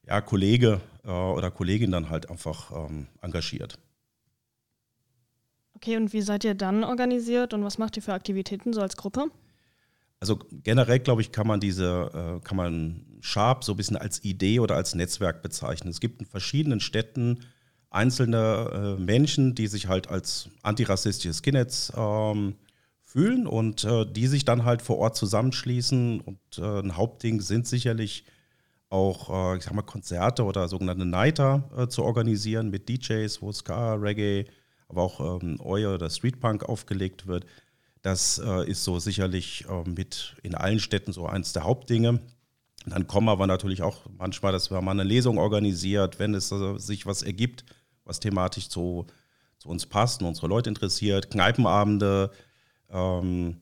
ja, 0.05 0.19
Kollege 0.21 0.81
äh, 1.05 1.09
oder 1.09 1.51
Kollegin 1.51 1.91
dann 1.91 2.09
halt 2.09 2.29
einfach 2.29 2.71
ähm, 2.71 3.07
engagiert. 3.21 3.79
Okay, 5.81 5.95
und 5.95 6.11
wie 6.11 6.21
seid 6.21 6.43
ihr 6.43 6.55
dann 6.55 6.83
organisiert 6.83 7.53
und 7.53 7.63
was 7.63 7.77
macht 7.77 7.95
ihr 7.95 8.03
für 8.03 8.11
Aktivitäten 8.11 8.73
so 8.73 8.81
als 8.81 8.97
Gruppe? 8.97 9.31
Also 10.19 10.37
generell, 10.51 10.99
glaube 10.99 11.21
ich, 11.21 11.31
kann 11.31 11.47
man 11.47 11.61
diese, 11.61 12.11
äh, 12.13 12.45
kann 12.45 12.57
man 12.57 13.05
Sharp 13.21 13.63
so 13.63 13.71
ein 13.71 13.77
bisschen 13.77 13.95
als 13.95 14.25
Idee 14.25 14.59
oder 14.59 14.75
als 14.75 14.93
Netzwerk 14.93 15.41
bezeichnen. 15.41 15.89
Es 15.89 16.01
gibt 16.01 16.19
in 16.19 16.27
verschiedenen 16.27 16.81
Städten 16.81 17.45
einzelne 17.91 18.97
äh, 18.99 19.01
Menschen, 19.01 19.55
die 19.55 19.67
sich 19.67 19.87
halt 19.87 20.09
als 20.09 20.49
antirassistische 20.63 21.33
Skinheads 21.33 21.93
ähm, 21.95 22.55
fühlen 23.05 23.47
und 23.47 23.85
äh, 23.85 24.05
die 24.05 24.27
sich 24.27 24.43
dann 24.43 24.65
halt 24.65 24.81
vor 24.81 24.97
Ort 24.97 25.15
zusammenschließen. 25.15 26.19
Und 26.19 26.39
äh, 26.57 26.79
ein 26.81 26.97
Hauptding 26.97 27.39
sind 27.39 27.67
sicherlich 27.67 28.25
auch, 28.89 29.53
äh, 29.53 29.57
ich 29.57 29.63
sag 29.63 29.73
mal, 29.73 29.83
Konzerte 29.83 30.43
oder 30.43 30.67
sogenannte 30.67 31.05
Nighter 31.05 31.69
äh, 31.77 31.87
zu 31.87 32.03
organisieren 32.03 32.69
mit 32.69 32.89
DJs, 32.89 33.41
wo 33.41 33.53
Ska, 33.53 33.93
Reggae, 33.93 34.43
aber 34.89 35.03
auch 35.03 35.41
ähm, 35.41 35.59
Oi 35.61 35.87
oder 35.87 36.09
Streetpunk 36.09 36.63
aufgelegt 36.63 37.27
wird. 37.27 37.45
Das 38.01 38.39
äh, 38.39 38.69
ist 38.69 38.83
so 38.83 38.99
sicherlich 38.99 39.65
äh, 39.69 39.89
mit 39.89 40.35
in 40.43 40.55
allen 40.55 40.79
Städten 40.79 41.13
so 41.13 41.25
eins 41.25 41.53
der 41.53 41.63
Hauptdinge. 41.63 42.19
Dann 42.85 43.07
kommen 43.07 43.29
aber 43.29 43.45
natürlich 43.45 43.81
auch 43.81 44.01
manchmal, 44.17 44.51
dass 44.51 44.69
mal 44.69 44.87
eine 44.87 45.03
Lesung 45.03 45.37
organisiert, 45.37 46.17
wenn 46.17 46.33
es 46.33 46.49
sich 46.77 47.05
was 47.05 47.23
ergibt, 47.23 47.65
was 48.05 48.19
thematisch 48.19 48.69
zu, 48.69 49.05
zu 49.57 49.69
uns 49.69 49.85
passt 49.85 50.21
und 50.21 50.27
unsere 50.29 50.47
Leute 50.47 50.69
interessiert. 50.69 51.29
Kneipenabende, 51.29 52.31
ähm, 52.89 53.57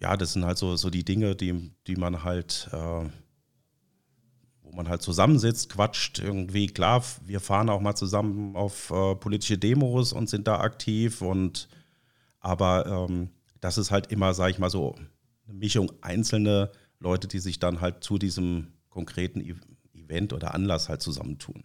ja, 0.00 0.16
das 0.16 0.34
sind 0.34 0.44
halt 0.44 0.58
so, 0.58 0.76
so 0.76 0.90
die 0.90 1.04
Dinge, 1.04 1.34
die, 1.34 1.72
die 1.86 1.96
man 1.96 2.22
halt, 2.22 2.68
äh, 2.72 3.08
wo 4.68 4.76
man 4.76 4.88
halt 4.88 5.02
zusammensitzt, 5.02 5.70
quatscht 5.70 6.18
irgendwie. 6.18 6.66
Klar, 6.66 7.02
wir 7.24 7.40
fahren 7.40 7.70
auch 7.70 7.80
mal 7.80 7.94
zusammen 7.94 8.54
auf 8.54 8.90
äh, 8.90 9.14
politische 9.16 9.58
Demos 9.58 10.12
und 10.12 10.28
sind 10.28 10.46
da 10.46 10.60
aktiv 10.60 11.22
und 11.22 11.68
aber 12.40 12.86
ähm, 12.86 13.30
das 13.60 13.78
ist 13.78 13.90
halt 13.90 14.12
immer, 14.12 14.34
sage 14.34 14.52
ich 14.52 14.58
mal 14.58 14.70
so, 14.70 14.94
eine 15.46 15.58
Mischung 15.58 15.90
einzelne 16.00 16.70
Leute, 17.00 17.28
die 17.28 17.38
sich 17.38 17.58
dann 17.58 17.80
halt 17.80 18.04
zu 18.04 18.18
diesem 18.18 18.72
konkreten 18.90 19.40
Event 19.94 20.32
oder 20.32 20.54
Anlass 20.54 20.88
halt 20.88 21.02
zusammentun. 21.02 21.64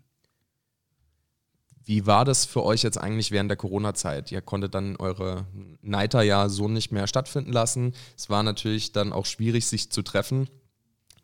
Wie 1.86 2.05
war 2.05 2.24
das 2.24 2.45
für 2.45 2.63
euch 2.63 2.81
jetzt 2.81 2.98
eigentlich 2.98 3.31
während 3.31 3.50
der 3.50 3.57
Corona-Zeit? 3.57 4.31
Ihr 4.31 4.41
konntet 4.41 4.74
dann 4.74 4.95
eure 4.95 5.45
Nighter 5.81 6.22
ja 6.22 6.48
so 6.48 6.69
nicht 6.69 6.91
mehr 6.91 7.07
stattfinden 7.07 7.51
lassen. 7.51 7.93
Es 8.17 8.29
war 8.29 8.41
natürlich 8.41 8.93
dann 8.93 9.12
auch 9.12 9.25
schwierig, 9.25 9.65
sich 9.65 9.89
zu 9.89 10.01
treffen. 10.01 10.48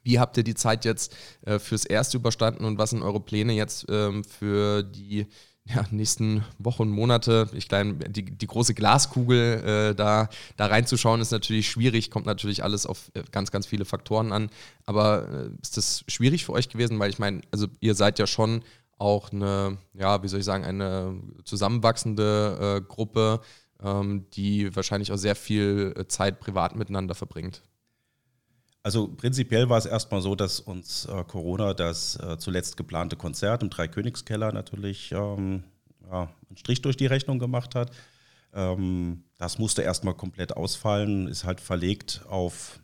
Wie 0.04 0.20
habt 0.20 0.38
ihr 0.38 0.44
die 0.44 0.56
Zeit 0.56 0.86
jetzt 0.86 1.16
äh, 1.42 1.60
fürs 1.60 1.86
Erste 1.86 2.18
überstanden 2.18 2.66
und 2.66 2.78
was 2.78 2.92
sind 2.92 3.02
eure 3.02 3.20
Pläne 3.20 3.54
jetzt 3.54 3.86
ähm, 3.90 4.24
für 4.24 4.84
die 4.84 5.28
ja, 5.66 5.86
nächsten 5.92 6.44
Wochen 6.58 6.84
und 6.84 6.92
Monate? 6.92 7.50
Ich 7.54 7.68
glaube, 7.68 7.94
die, 8.10 8.26
die 8.26 8.48
große 8.48 8.74
Glaskugel 8.74 9.92
äh, 9.92 9.96
da, 9.96 10.30
da 10.58 10.66
reinzuschauen 10.66 11.22
ist 11.22 11.32
natürlich 11.32 11.70
schwierig, 11.70 12.12
kommt 12.12 12.26
natürlich 12.26 12.64
alles 12.64 12.86
auf 12.86 13.12
äh, 13.14 13.24
ganz, 13.32 13.52
ganz 13.52 13.68
viele 13.68 13.86
Faktoren 13.86 14.32
an. 14.32 14.50
Aber 14.86 15.28
äh, 15.28 15.50
ist 15.62 15.78
das 15.78 16.04
schwierig 16.08 16.46
für 16.46 16.54
euch 16.54 16.70
gewesen? 16.70 17.00
Weil 17.00 17.10
ich 17.10 17.20
meine, 17.20 17.42
also 17.52 17.68
ihr 17.80 17.96
seid 17.96 18.20
ja 18.20 18.28
schon 18.28 18.64
auch 18.98 19.32
eine, 19.32 19.78
ja, 19.94 20.22
wie 20.24 20.28
soll 20.28 20.40
ich 20.40 20.46
sagen, 20.46 20.66
eine 20.66 21.20
zusammenwachsende 21.46 22.80
äh, 22.80 22.82
Gruppe, 22.82 23.42
ähm, 23.82 24.26
die 24.34 24.76
wahrscheinlich 24.76 25.12
auch 25.12 25.18
sehr 25.18 25.36
viel 25.36 25.94
äh, 25.98 26.08
Zeit 26.08 26.40
privat 26.40 26.76
miteinander 26.76 27.16
verbringt. 27.16 27.62
Also 28.90 29.08
prinzipiell 29.08 29.70
war 29.70 29.78
es 29.78 29.86
erstmal 29.86 30.24
so, 30.24 30.34
dass 30.34 30.60
uns 30.60 31.06
äh, 31.06 31.24
Corona 31.26 31.76
das 31.76 32.16
äh, 32.16 32.40
zuletzt 32.40 32.76
geplante 32.76 33.16
Konzert 33.16 33.62
im 33.62 33.70
Dreikönigskeller 33.70 34.52
natürlich 34.52 35.12
ähm, 35.12 35.64
ja, 36.10 36.34
einen 36.50 36.58
Strich 36.58 36.82
durch 36.82 36.98
die 36.98 37.06
Rechnung 37.06 37.38
gemacht 37.38 37.76
hat. 37.76 37.92
Ähm, 38.52 39.26
das 39.38 39.60
musste 39.60 39.84
erstmal 39.84 40.16
komplett 40.16 40.58
ausfallen, 40.58 41.28
ist 41.28 41.44
halt 41.44 41.62
verlegt 41.62 42.24
auf 42.28 42.80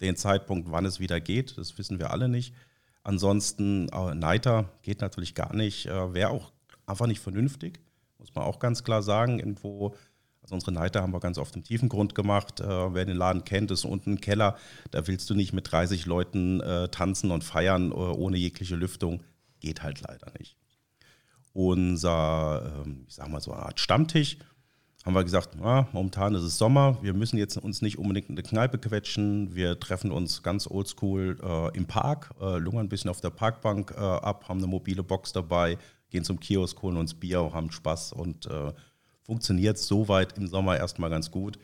den 0.00 0.14
Zeitpunkt, 0.14 0.70
wann 0.70 0.84
es 0.84 1.00
wieder 1.00 1.18
geht. 1.20 1.58
Das 1.58 1.76
wissen 1.76 1.98
wir 1.98 2.12
alle 2.12 2.28
nicht. 2.28 2.54
Ansonsten, 3.02 3.88
äh, 3.88 4.14
Neiter 4.14 4.66
geht 4.82 5.00
natürlich 5.00 5.34
gar 5.34 5.56
nicht. 5.56 5.86
Äh, 5.86 6.14
Wäre 6.14 6.30
auch 6.30 6.52
einfach 6.86 7.08
nicht 7.08 7.20
vernünftig, 7.20 7.80
muss 8.18 8.32
man 8.32 8.44
auch 8.44 8.60
ganz 8.60 8.84
klar 8.84 9.02
sagen. 9.02 9.40
Irgendwo, 9.40 9.96
also 10.48 10.54
unsere 10.54 10.72
Neiter 10.72 11.02
haben 11.02 11.12
wir 11.12 11.20
ganz 11.20 11.36
oft 11.36 11.54
im 11.56 11.62
tiefen 11.62 11.90
Grund 11.90 12.14
gemacht. 12.14 12.60
Äh, 12.60 12.94
wer 12.94 13.04
den 13.04 13.18
Laden 13.18 13.44
kennt, 13.44 13.70
ist 13.70 13.84
unten 13.84 14.12
ein 14.12 14.20
Keller. 14.22 14.56
Da 14.90 15.06
willst 15.06 15.28
du 15.28 15.34
nicht 15.34 15.52
mit 15.52 15.70
30 15.70 16.06
Leuten 16.06 16.60
äh, 16.60 16.88
tanzen 16.88 17.30
und 17.30 17.44
feiern 17.44 17.90
äh, 17.90 17.94
ohne 17.94 18.38
jegliche 18.38 18.74
Lüftung. 18.74 19.22
Geht 19.60 19.82
halt 19.82 20.00
leider 20.00 20.32
nicht. 20.38 20.56
Unser, 21.52 22.82
ähm, 22.86 23.04
ich 23.06 23.14
sag 23.16 23.28
mal 23.28 23.42
so 23.42 23.52
eine 23.52 23.62
Art 23.62 23.78
Stammtisch, 23.78 24.38
haben 25.04 25.14
wir 25.14 25.24
gesagt, 25.24 25.54
ja, 25.60 25.86
momentan 25.92 26.34
ist 26.34 26.42
es 26.42 26.56
Sommer, 26.56 26.98
wir 27.02 27.12
müssen 27.12 27.36
jetzt 27.36 27.58
uns 27.58 27.82
nicht 27.82 27.98
unbedingt 27.98 28.30
in 28.30 28.34
eine 28.34 28.42
Kneipe 28.42 28.78
quetschen, 28.78 29.54
wir 29.54 29.78
treffen 29.78 30.10
uns 30.10 30.42
ganz 30.42 30.66
oldschool 30.66 31.38
äh, 31.42 31.76
im 31.76 31.86
Park, 31.86 32.30
äh, 32.40 32.56
lungern 32.56 32.86
ein 32.86 32.88
bisschen 32.88 33.10
auf 33.10 33.20
der 33.20 33.30
Parkbank 33.30 33.94
äh, 33.96 34.00
ab, 34.00 34.48
haben 34.48 34.58
eine 34.58 34.66
mobile 34.66 35.02
Box 35.02 35.32
dabei, 35.32 35.76
gehen 36.10 36.24
zum 36.24 36.40
Kiosk, 36.40 36.80
holen 36.80 36.96
uns 36.96 37.14
Bier, 37.14 37.50
haben 37.52 37.70
Spaß 37.70 38.12
und 38.14 38.48
funktioniert 39.28 39.76
soweit 39.76 40.38
im 40.38 40.48
Sommer 40.48 40.78
erstmal 40.78 41.10
ganz 41.10 41.30
gut. 41.30 41.58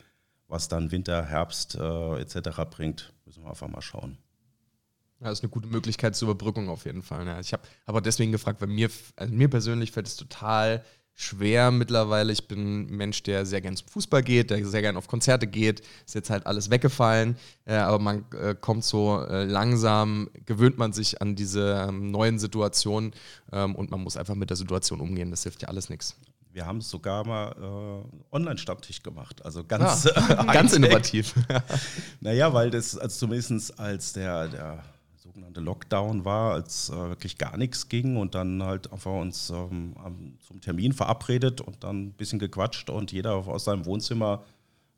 Was 0.48 0.68
dann 0.68 0.92
Winter, 0.92 1.24
Herbst 1.24 1.74
äh, 1.74 2.20
etc. 2.20 2.50
bringt, 2.70 3.14
müssen 3.24 3.42
wir 3.42 3.48
einfach 3.48 3.68
mal 3.68 3.80
schauen. 3.80 4.18
Das 5.18 5.38
ist 5.38 5.42
eine 5.42 5.50
gute 5.50 5.68
Möglichkeit 5.68 6.14
zur 6.14 6.28
Überbrückung 6.28 6.68
auf 6.68 6.84
jeden 6.84 7.02
Fall. 7.02 7.26
Ja. 7.26 7.40
Ich 7.40 7.54
habe 7.54 7.62
aber 7.86 8.02
deswegen 8.02 8.32
gefragt, 8.32 8.60
weil 8.60 8.68
mir, 8.68 8.90
also 9.16 9.32
mir 9.32 9.48
persönlich 9.48 9.92
fällt 9.92 10.06
es 10.06 10.16
total 10.16 10.84
schwer 11.14 11.70
mittlerweile. 11.70 12.34
Ich 12.34 12.46
bin 12.46 12.82
ein 12.82 12.96
Mensch, 12.96 13.22
der 13.22 13.46
sehr 13.46 13.62
gern 13.62 13.76
zum 13.76 13.88
Fußball 13.88 14.22
geht, 14.22 14.50
der 14.50 14.62
sehr 14.66 14.82
gern 14.82 14.98
auf 14.98 15.08
Konzerte 15.08 15.46
geht. 15.46 15.80
Ist 16.04 16.14
jetzt 16.14 16.28
halt 16.28 16.46
alles 16.46 16.68
weggefallen, 16.68 17.38
äh, 17.64 17.76
aber 17.76 17.98
man 17.98 18.26
äh, 18.38 18.54
kommt 18.54 18.84
so 18.84 19.22
äh, 19.22 19.44
langsam, 19.44 20.28
gewöhnt 20.44 20.76
man 20.76 20.92
sich 20.92 21.22
an 21.22 21.34
diese 21.34 21.86
ähm, 21.88 22.10
neuen 22.10 22.38
Situationen 22.38 23.14
ähm, 23.52 23.74
und 23.74 23.90
man 23.90 24.02
muss 24.02 24.18
einfach 24.18 24.34
mit 24.34 24.50
der 24.50 24.58
Situation 24.58 25.00
umgehen. 25.00 25.30
Das 25.30 25.44
hilft 25.44 25.62
ja 25.62 25.68
alles 25.68 25.88
nichts. 25.88 26.18
Wir 26.54 26.66
haben 26.66 26.78
es 26.78 26.88
sogar 26.88 27.26
mal 27.26 27.50
äh, 27.50 28.34
Online-Stammtisch 28.36 29.02
gemacht, 29.02 29.44
also 29.44 29.64
ganz, 29.64 30.06
ah, 30.06 30.44
ganz 30.52 30.72
innovativ. 30.76 31.34
naja, 32.20 32.54
weil 32.54 32.70
das 32.70 32.96
also 32.96 33.26
zumindest 33.26 33.76
als 33.76 34.12
der, 34.12 34.46
der 34.46 34.84
sogenannte 35.16 35.60
Lockdown 35.60 36.24
war, 36.24 36.52
als 36.52 36.90
äh, 36.90 36.92
wirklich 36.92 37.38
gar 37.38 37.56
nichts 37.56 37.88
ging 37.88 38.16
und 38.16 38.36
dann 38.36 38.62
halt 38.62 38.92
einfach 38.92 39.10
uns 39.10 39.50
ähm, 39.50 39.96
zum 40.46 40.60
Termin 40.60 40.92
verabredet 40.92 41.60
und 41.60 41.82
dann 41.82 42.04
ein 42.04 42.12
bisschen 42.12 42.38
gequatscht 42.38 42.88
und 42.88 43.10
jeder 43.10 43.34
aus 43.34 43.64
seinem 43.64 43.84
Wohnzimmer 43.84 44.44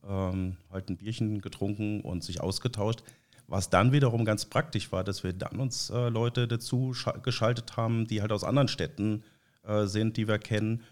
ähm, 0.06 0.58
halt 0.70 0.90
ein 0.90 0.98
Bierchen 0.98 1.40
getrunken 1.40 2.02
und 2.02 2.22
sich 2.22 2.42
ausgetauscht. 2.42 3.02
Was 3.48 3.70
dann 3.70 3.92
wiederum 3.92 4.26
ganz 4.26 4.44
praktisch 4.44 4.92
war, 4.92 5.04
dass 5.04 5.24
wir 5.24 5.32
dann 5.32 5.58
uns 5.58 5.88
äh, 5.88 6.10
Leute 6.10 6.48
dazu 6.48 6.94
geschaltet 7.22 7.78
haben, 7.78 8.06
die 8.06 8.20
halt 8.20 8.32
aus 8.32 8.44
anderen 8.44 8.68
Städten 8.68 9.22
äh, 9.66 9.86
sind, 9.86 10.18
die 10.18 10.28
wir 10.28 10.38
kennen 10.38 10.82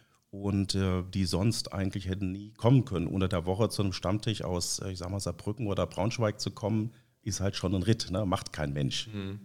und 0.43 0.75
äh, 0.75 1.05
die 1.15 1.27
sonst 1.27 1.73
eigentlich 1.73 2.09
hätten 2.09 2.33
nie 2.33 2.53
kommen 2.55 2.85
können. 2.85 3.07
Unter 3.07 3.29
der 3.29 3.47
Woche 3.47 3.69
zu 3.69 3.83
einem 3.83 3.93
Stammtisch 3.93 4.43
aus, 4.43 4.81
äh, 4.81 4.91
ich 4.91 4.99
sag 4.99 5.11
mal, 5.11 5.21
Saarbrücken 5.21 5.69
oder 5.69 5.87
Braunschweig 5.87 6.41
zu 6.41 6.51
kommen, 6.51 6.93
ist 7.23 7.41
halt 7.41 7.55
schon 7.57 7.75
ein 7.75 7.83
Ritt, 7.83 8.11
ne? 8.11 8.27
macht 8.27 8.53
kein 8.53 8.73
Mensch. 8.73 9.09
Mhm. 9.13 9.41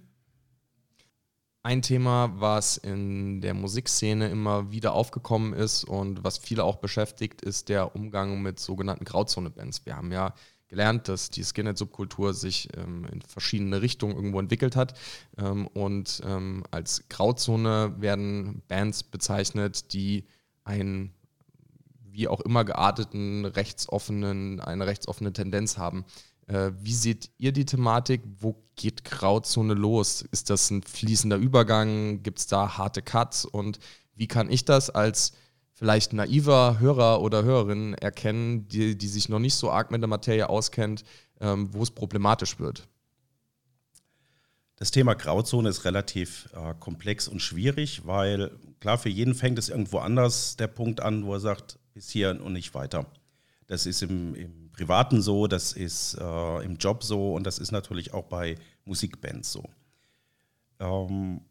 Ein 1.61 1.81
Thema, 1.81 2.31
was 2.39 2.77
in 2.77 3.41
der 3.41 3.53
Musikszene 3.53 4.29
immer 4.29 4.71
wieder 4.71 4.93
aufgekommen 4.93 5.53
ist 5.53 5.83
und 5.83 6.23
was 6.23 6.37
viele 6.37 6.63
auch 6.63 6.77
beschäftigt, 6.77 7.41
ist 7.41 7.69
der 7.69 7.95
Umgang 7.95 8.41
mit 8.41 8.59
sogenannten 8.59 9.05
Grauzone-Bands. 9.05 9.85
Wir 9.85 9.95
haben 9.95 10.11
ja 10.11 10.33
gelernt, 10.69 11.07
dass 11.07 11.29
die 11.29 11.43
Skinhead-Subkultur 11.43 12.33
sich 12.33 12.69
ähm, 12.77 13.05
in 13.11 13.21
verschiedene 13.21 13.81
Richtungen 13.81 14.15
irgendwo 14.15 14.39
entwickelt 14.39 14.75
hat. 14.75 14.97
Ähm, 15.37 15.67
und 15.67 16.21
ähm, 16.25 16.63
als 16.71 17.03
Grauzone 17.09 17.95
werden 17.99 18.63
Bands 18.67 19.03
bezeichnet, 19.03 19.93
die 19.93 20.25
einen 20.69 21.13
wie 22.11 22.27
auch 22.27 22.41
immer 22.41 22.63
gearteten 22.63 23.45
rechtsoffenen, 23.45 24.59
eine 24.59 24.87
rechtsoffene 24.87 25.33
Tendenz 25.33 25.77
haben. 25.77 26.05
Äh, 26.47 26.71
wie 26.79 26.93
seht 26.93 27.31
ihr 27.37 27.51
die 27.51 27.65
Thematik? 27.65 28.21
Wo 28.39 28.55
geht 28.75 29.03
Grauzone 29.03 29.73
los? 29.73 30.21
Ist 30.31 30.49
das 30.49 30.69
ein 30.69 30.83
fließender 30.83 31.37
Übergang? 31.37 32.23
Gibt 32.23 32.39
es 32.39 32.47
da 32.47 32.77
harte 32.77 33.01
Cuts? 33.01 33.45
Und 33.45 33.79
wie 34.15 34.27
kann 34.27 34.51
ich 34.51 34.65
das 34.65 34.89
als 34.89 35.33
vielleicht 35.73 36.13
naiver 36.13 36.79
Hörer 36.79 37.21
oder 37.21 37.43
Hörerin 37.43 37.93
erkennen, 37.93 38.67
die, 38.67 38.97
die 38.97 39.07
sich 39.07 39.29
noch 39.29 39.39
nicht 39.39 39.55
so 39.55 39.71
arg 39.71 39.91
mit 39.91 40.01
der 40.01 40.09
Materie 40.09 40.49
auskennt, 40.49 41.03
ähm, 41.39 41.73
wo 41.73 41.83
es 41.83 41.91
problematisch 41.91 42.59
wird? 42.59 42.87
Das 44.79 44.91
Thema 44.91 45.13
Grauzone 45.13 45.67
ist 45.67 45.83
relativ 45.83 46.47
äh, 46.53 46.73
komplex 46.79 47.27
und 47.27 47.41
schwierig, 47.41 48.07
weil 48.07 48.49
klar, 48.79 48.97
für 48.97 49.09
jeden 49.09 49.35
fängt 49.35 49.59
es 49.59 49.67
irgendwo 49.67 49.97
anders 49.97 50.55
der 50.55 50.67
Punkt 50.67 51.01
an, 51.01 51.25
wo 51.25 51.33
er 51.33 51.41
sagt, 51.41 51.77
bis 51.93 52.09
hier 52.09 52.39
und 52.41 52.53
nicht 52.53 52.73
weiter. 52.73 53.05
Das 53.67 53.85
ist 53.85 54.01
im, 54.01 54.35
im 54.35 54.71
Privaten 54.71 55.21
so, 55.21 55.47
das 55.47 55.73
ist 55.73 56.17
äh, 56.17 56.63
im 56.63 56.77
Job 56.77 57.03
so 57.03 57.33
und 57.33 57.43
das 57.45 57.59
ist 57.59 57.71
natürlich 57.71 58.13
auch 58.13 58.23
bei 58.23 58.55
Musikbands 58.85 59.51
so. 59.51 59.69
Ähm, 60.79 61.41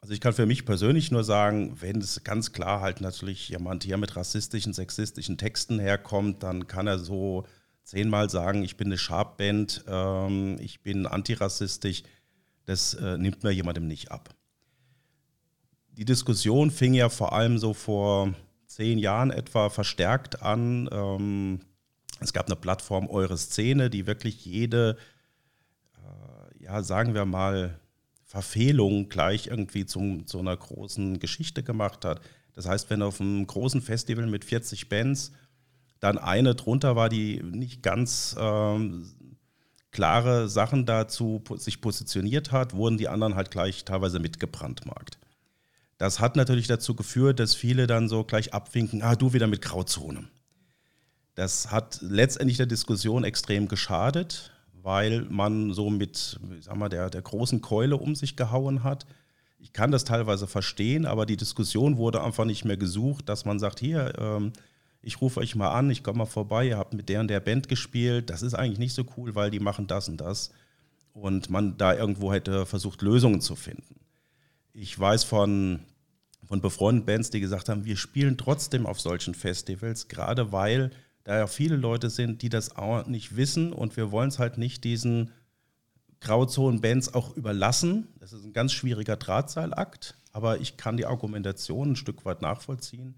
also 0.00 0.12
ich 0.12 0.20
kann 0.20 0.34
für 0.34 0.46
mich 0.46 0.66
persönlich 0.66 1.12
nur 1.12 1.22
sagen, 1.22 1.80
wenn 1.80 2.00
es 2.00 2.24
ganz 2.24 2.50
klar 2.50 2.80
halt 2.80 3.00
natürlich 3.00 3.50
jemand 3.50 3.84
hier 3.84 3.98
mit 3.98 4.16
rassistischen, 4.16 4.72
sexistischen 4.72 5.38
Texten 5.38 5.78
herkommt, 5.78 6.42
dann 6.42 6.66
kann 6.66 6.88
er 6.88 6.98
so 6.98 7.46
zehnmal 7.84 8.30
sagen, 8.30 8.64
ich 8.64 8.76
bin 8.76 8.88
eine 8.88 8.98
Sharp-Band, 8.98 9.84
ähm, 9.86 10.56
ich 10.60 10.82
bin 10.82 11.06
antirassistisch, 11.06 12.02
das 12.64 12.94
äh, 12.94 13.18
nimmt 13.18 13.44
mir 13.44 13.52
jemandem 13.52 13.86
nicht 13.86 14.10
ab. 14.10 14.34
Die 15.92 16.04
Diskussion 16.04 16.70
fing 16.70 16.94
ja 16.94 17.08
vor 17.08 17.34
allem 17.34 17.58
so 17.58 17.74
vor 17.74 18.34
zehn 18.66 18.98
Jahren 18.98 19.30
etwa 19.30 19.70
verstärkt 19.70 20.42
an. 20.42 20.88
Ähm, 20.90 21.60
es 22.20 22.32
gab 22.32 22.46
eine 22.46 22.56
Plattform 22.56 23.08
Eure 23.08 23.36
Szene, 23.36 23.90
die 23.90 24.06
wirklich 24.06 24.44
jede, 24.44 24.96
äh, 25.94 26.64
ja, 26.64 26.82
sagen 26.82 27.14
wir 27.14 27.26
mal, 27.26 27.78
Verfehlung 28.24 29.08
gleich 29.08 29.46
irgendwie 29.46 29.86
zum, 29.86 30.26
zu 30.26 30.40
einer 30.40 30.56
großen 30.56 31.20
Geschichte 31.20 31.62
gemacht 31.62 32.04
hat. 32.04 32.20
Das 32.54 32.66
heißt, 32.66 32.90
wenn 32.90 33.02
auf 33.02 33.20
einem 33.20 33.46
großen 33.46 33.82
Festival 33.82 34.26
mit 34.26 34.44
40 34.44 34.88
Bands 34.88 35.32
dann 36.04 36.18
eine 36.18 36.54
drunter 36.54 36.96
war, 36.96 37.08
die 37.08 37.42
nicht 37.42 37.82
ganz 37.82 38.36
ähm, 38.38 39.10
klare 39.90 40.50
Sachen 40.50 40.84
dazu 40.84 41.42
sich 41.56 41.80
positioniert 41.80 42.52
hat, 42.52 42.74
wurden 42.74 42.98
die 42.98 43.08
anderen 43.08 43.36
halt 43.36 43.50
gleich 43.50 43.86
teilweise 43.86 44.18
mitgebrandmarkt. 44.18 45.18
Das 45.96 46.20
hat 46.20 46.36
natürlich 46.36 46.66
dazu 46.66 46.94
geführt, 46.94 47.40
dass 47.40 47.54
viele 47.54 47.86
dann 47.86 48.10
so 48.10 48.22
gleich 48.22 48.52
abwinken, 48.52 49.02
ah, 49.02 49.16
du 49.16 49.32
wieder 49.32 49.46
mit 49.46 49.62
Grauzone. 49.62 50.28
Das 51.36 51.70
hat 51.70 52.00
letztendlich 52.02 52.58
der 52.58 52.66
Diskussion 52.66 53.24
extrem 53.24 53.66
geschadet, 53.66 54.52
weil 54.82 55.22
man 55.30 55.72
so 55.72 55.88
mit 55.88 56.38
sag 56.60 56.76
mal, 56.76 56.90
der, 56.90 57.08
der 57.08 57.22
großen 57.22 57.62
Keule 57.62 57.96
um 57.96 58.14
sich 58.14 58.36
gehauen 58.36 58.84
hat. 58.84 59.06
Ich 59.58 59.72
kann 59.72 59.90
das 59.90 60.04
teilweise 60.04 60.46
verstehen, 60.46 61.06
aber 61.06 61.24
die 61.24 61.38
Diskussion 61.38 61.96
wurde 61.96 62.22
einfach 62.22 62.44
nicht 62.44 62.66
mehr 62.66 62.76
gesucht, 62.76 63.30
dass 63.30 63.46
man 63.46 63.58
sagt, 63.58 63.80
hier, 63.80 64.12
ähm, 64.18 64.52
ich 65.04 65.20
rufe 65.20 65.40
euch 65.40 65.54
mal 65.54 65.70
an, 65.70 65.90
ich 65.90 66.02
komme 66.02 66.18
mal 66.18 66.26
vorbei, 66.26 66.66
ihr 66.66 66.78
habt 66.78 66.94
mit 66.94 67.08
der 67.08 67.20
und 67.20 67.28
der 67.28 67.40
Band 67.40 67.68
gespielt, 67.68 68.30
das 68.30 68.42
ist 68.42 68.54
eigentlich 68.54 68.78
nicht 68.78 68.94
so 68.94 69.04
cool, 69.16 69.34
weil 69.34 69.50
die 69.50 69.60
machen 69.60 69.86
das 69.86 70.08
und 70.08 70.20
das. 70.20 70.50
Und 71.12 71.50
man 71.50 71.76
da 71.76 71.94
irgendwo 71.94 72.32
hätte 72.32 72.66
versucht, 72.66 73.02
Lösungen 73.02 73.40
zu 73.40 73.54
finden. 73.54 74.00
Ich 74.72 74.98
weiß 74.98 75.24
von, 75.24 75.80
von 76.42 76.60
befreundeten 76.60 77.06
Bands, 77.06 77.30
die 77.30 77.40
gesagt 77.40 77.68
haben, 77.68 77.84
wir 77.84 77.96
spielen 77.96 78.36
trotzdem 78.36 78.86
auf 78.86 79.00
solchen 79.00 79.34
Festivals, 79.34 80.08
gerade 80.08 80.50
weil 80.52 80.90
da 81.22 81.38
ja 81.38 81.46
viele 81.46 81.76
Leute 81.76 82.10
sind, 82.10 82.42
die 82.42 82.48
das 82.48 82.76
auch 82.76 83.06
nicht 83.06 83.36
wissen 83.36 83.72
und 83.72 83.96
wir 83.96 84.10
wollen 84.10 84.28
es 84.28 84.38
halt 84.38 84.58
nicht 84.58 84.84
diesen 84.84 85.30
Grauzonen-Bands 86.20 87.14
auch 87.14 87.36
überlassen. 87.36 88.08
Das 88.18 88.32
ist 88.32 88.44
ein 88.44 88.52
ganz 88.52 88.72
schwieriger 88.72 89.16
Drahtseilakt, 89.16 90.16
aber 90.32 90.60
ich 90.60 90.76
kann 90.76 90.96
die 90.96 91.06
Argumentation 91.06 91.92
ein 91.92 91.96
Stück 91.96 92.24
weit 92.24 92.42
nachvollziehen 92.42 93.14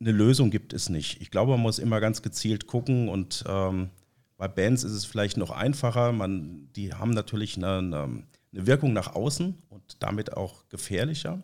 eine 0.00 0.12
Lösung 0.12 0.50
gibt 0.50 0.72
es 0.72 0.88
nicht. 0.88 1.20
Ich 1.20 1.30
glaube, 1.30 1.52
man 1.52 1.60
muss 1.60 1.78
immer 1.78 2.00
ganz 2.00 2.22
gezielt 2.22 2.66
gucken 2.66 3.08
und 3.08 3.44
ähm, 3.48 3.90
bei 4.36 4.48
Bands 4.48 4.84
ist 4.84 4.92
es 4.92 5.04
vielleicht 5.04 5.36
noch 5.36 5.50
einfacher. 5.50 6.12
Man, 6.12 6.68
die 6.76 6.92
haben 6.92 7.10
natürlich 7.10 7.56
eine, 7.56 7.78
eine, 7.78 8.22
Wirkung 8.52 8.94
nach 8.94 9.14
außen 9.14 9.54
und 9.68 10.02
damit 10.02 10.34
auch 10.34 10.66
gefährlicher, 10.68 11.42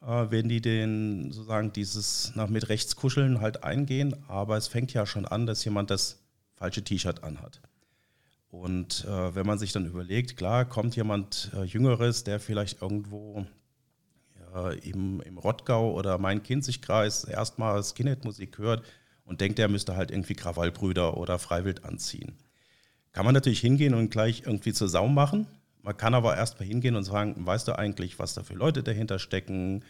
äh, 0.00 0.26
wenn 0.30 0.48
die 0.48 0.62
den 0.62 1.30
sozusagen 1.30 1.72
dieses 1.72 2.34
nach 2.34 2.48
mit 2.48 2.70
rechts 2.70 2.96
kuscheln 2.96 3.40
halt 3.40 3.64
eingehen. 3.64 4.16
Aber 4.28 4.56
es 4.56 4.66
fängt 4.66 4.92
ja 4.94 5.04
schon 5.04 5.26
an, 5.26 5.46
dass 5.46 5.64
jemand 5.64 5.90
das 5.90 6.22
falsche 6.54 6.82
T-Shirt 6.82 7.22
anhat. 7.22 7.60
Und 8.50 9.06
äh, 9.06 9.34
wenn 9.34 9.46
man 9.46 9.58
sich 9.58 9.72
dann 9.72 9.86
überlegt, 9.86 10.36
klar, 10.36 10.66
kommt 10.66 10.94
jemand 10.96 11.50
äh, 11.54 11.64
Jüngeres, 11.64 12.24
der 12.24 12.38
vielleicht 12.38 12.82
irgendwo 12.82 13.46
äh, 14.54 14.78
im, 14.88 15.20
im 15.20 15.38
Rottgau 15.38 15.92
oder 15.92 16.18
Main-Kinzig-Kreis 16.18 17.24
erstmal 17.24 17.82
Skinhead-Musik 17.82 18.58
hört 18.58 18.84
und 19.24 19.40
denkt, 19.40 19.58
er 19.58 19.68
müsste 19.68 19.96
halt 19.96 20.10
irgendwie 20.10 20.34
Krawallbrüder 20.34 21.16
oder 21.16 21.38
Freiwild 21.38 21.84
anziehen. 21.84 22.36
Kann 23.12 23.24
man 23.24 23.34
natürlich 23.34 23.60
hingehen 23.60 23.94
und 23.94 24.10
gleich 24.10 24.42
irgendwie 24.46 24.72
zur 24.72 24.88
Sau 24.88 25.08
machen. 25.08 25.46
Man 25.82 25.96
kann 25.96 26.14
aber 26.14 26.36
erstmal 26.36 26.68
hingehen 26.68 26.96
und 26.96 27.04
sagen, 27.04 27.34
weißt 27.38 27.68
du 27.68 27.78
eigentlich, 27.78 28.18
was 28.18 28.34
da 28.34 28.42
für 28.42 28.54
Leute 28.54 28.82
dahinter 28.82 29.18
stecken? 29.18 29.84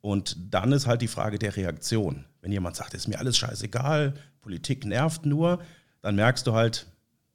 Und 0.00 0.36
dann 0.54 0.72
ist 0.72 0.86
halt 0.86 1.02
die 1.02 1.08
Frage 1.08 1.38
der 1.38 1.56
Reaktion. 1.56 2.24
Wenn 2.40 2.52
jemand 2.52 2.76
sagt, 2.76 2.94
ist 2.94 3.08
mir 3.08 3.18
alles 3.18 3.36
scheißegal, 3.36 4.14
Politik 4.40 4.84
nervt 4.84 5.26
nur, 5.26 5.60
dann 6.00 6.16
merkst 6.16 6.46
du 6.46 6.54
halt, 6.54 6.86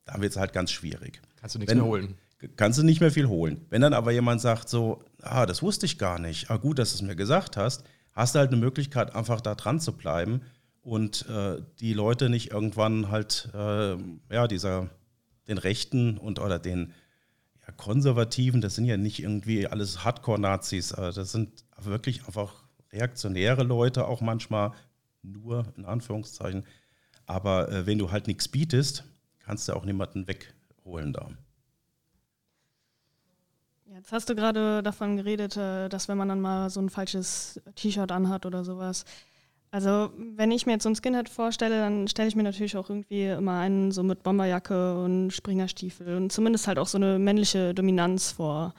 da 0.06 0.20
wird 0.22 0.32
es 0.32 0.38
halt 0.38 0.54
ganz 0.54 0.72
schwierig. 0.72 1.22
Kannst 1.38 1.56
du 1.56 1.60
nichts 1.60 1.72
Wenn, 1.72 1.80
mehr 1.80 1.88
holen 1.88 2.18
kannst 2.56 2.80
du 2.80 2.84
nicht 2.84 3.02
mehr 3.02 3.12
viel 3.12 3.28
holen. 3.28 3.66
Wenn 3.70 3.82
dann 3.82 3.94
aber 3.94 4.12
jemand 4.12 4.42
sagt 4.42 4.70
so, 4.70 5.04
ah, 5.22 5.46
das 5.46 5.62
wusste 5.62 5.86
ich 5.86 5.98
gar 5.98 6.20
nicht, 6.20 6.50
ah, 6.50 6.58
gut, 6.58 6.80
dass 6.80 6.92
du 6.92 6.96
es 6.96 7.02
mir 7.02 7.16
gesagt 7.16 7.58
hast, 7.58 7.84
hast 8.14 8.36
du 8.36 8.40
halt 8.40 8.52
eine 8.52 8.60
Möglichkeit, 8.60 9.16
einfach 9.16 9.42
da 9.42 9.56
dran 9.56 9.80
zu 9.80 9.94
bleiben 9.94 10.42
und 10.82 11.28
äh, 11.30 11.62
die 11.80 11.94
Leute 11.94 12.30
nicht 12.30 12.52
irgendwann 12.52 13.10
halt, 13.10 13.50
äh, 13.54 13.98
ja, 14.32 14.48
dieser, 14.48 14.90
den 15.48 15.58
Rechten 15.58 16.18
und 16.18 16.40
oder 16.40 16.60
den 16.60 16.94
ja, 17.66 17.74
Konservativen, 17.74 18.62
das 18.62 18.76
sind 18.76 18.86
ja 18.86 18.98
nicht 18.98 19.22
irgendwie 19.22 19.68
alles 19.68 20.04
Hardcore-Nazis, 20.04 20.92
äh, 20.92 21.12
das 21.12 21.32
sind 21.32 21.66
wirklich 21.82 22.26
einfach 22.26 22.64
reaktionäre 22.92 23.64
Leute, 23.64 24.08
auch 24.08 24.22
manchmal 24.22 24.72
nur 25.24 25.66
in 25.76 25.86
Anführungszeichen. 25.86 26.66
Aber 27.26 27.70
äh, 27.70 27.86
wenn 27.86 27.98
du 27.98 28.12
halt 28.12 28.28
nichts 28.28 28.48
bietest, 28.48 29.04
kannst 29.40 29.68
du 29.68 29.74
auch 29.74 29.86
niemanden 29.86 30.28
wegholen 30.28 31.14
da. 31.14 31.30
Jetzt 33.98 34.12
hast 34.12 34.30
du 34.30 34.36
gerade 34.36 34.84
davon 34.84 35.18
geredet, 35.18 35.58
äh, 35.58 35.90
dass 35.90 36.08
wenn 36.08 36.20
man 36.20 36.30
dann 36.30 36.40
mal 36.40 36.70
so 36.70 36.80
ein 36.80 36.92
falsches 36.92 37.60
T-Shirt 37.74 38.12
anhat 38.12 38.46
oder 38.46 38.64
sowas. 38.64 39.06
Also 39.72 40.12
wenn 40.36 40.52
ich 40.52 40.68
mir 40.68 40.74
jetzt 40.74 40.84
so 40.84 40.90
ein 40.90 40.96
Skinhead 40.96 41.30
vorstelle, 41.30 41.80
dann 41.80 42.08
stelle 42.08 42.28
ich 42.28 42.36
mir 42.36 42.44
natürlich 42.44 42.78
auch 42.78 42.92
irgendwie 42.92 43.26
immer 43.26 43.60
einen 43.60 43.92
so 43.92 44.04
mit 44.04 44.22
Bomberjacke 44.22 45.04
und 45.04 45.32
Springerstiefel 45.32 46.16
und 46.16 46.32
zumindest 46.32 46.68
halt 46.68 46.78
auch 46.78 46.88
so 46.88 47.00
eine 47.00 47.18
männliche 47.18 47.74
Dominanz 47.74 48.32
vor. 48.32 48.76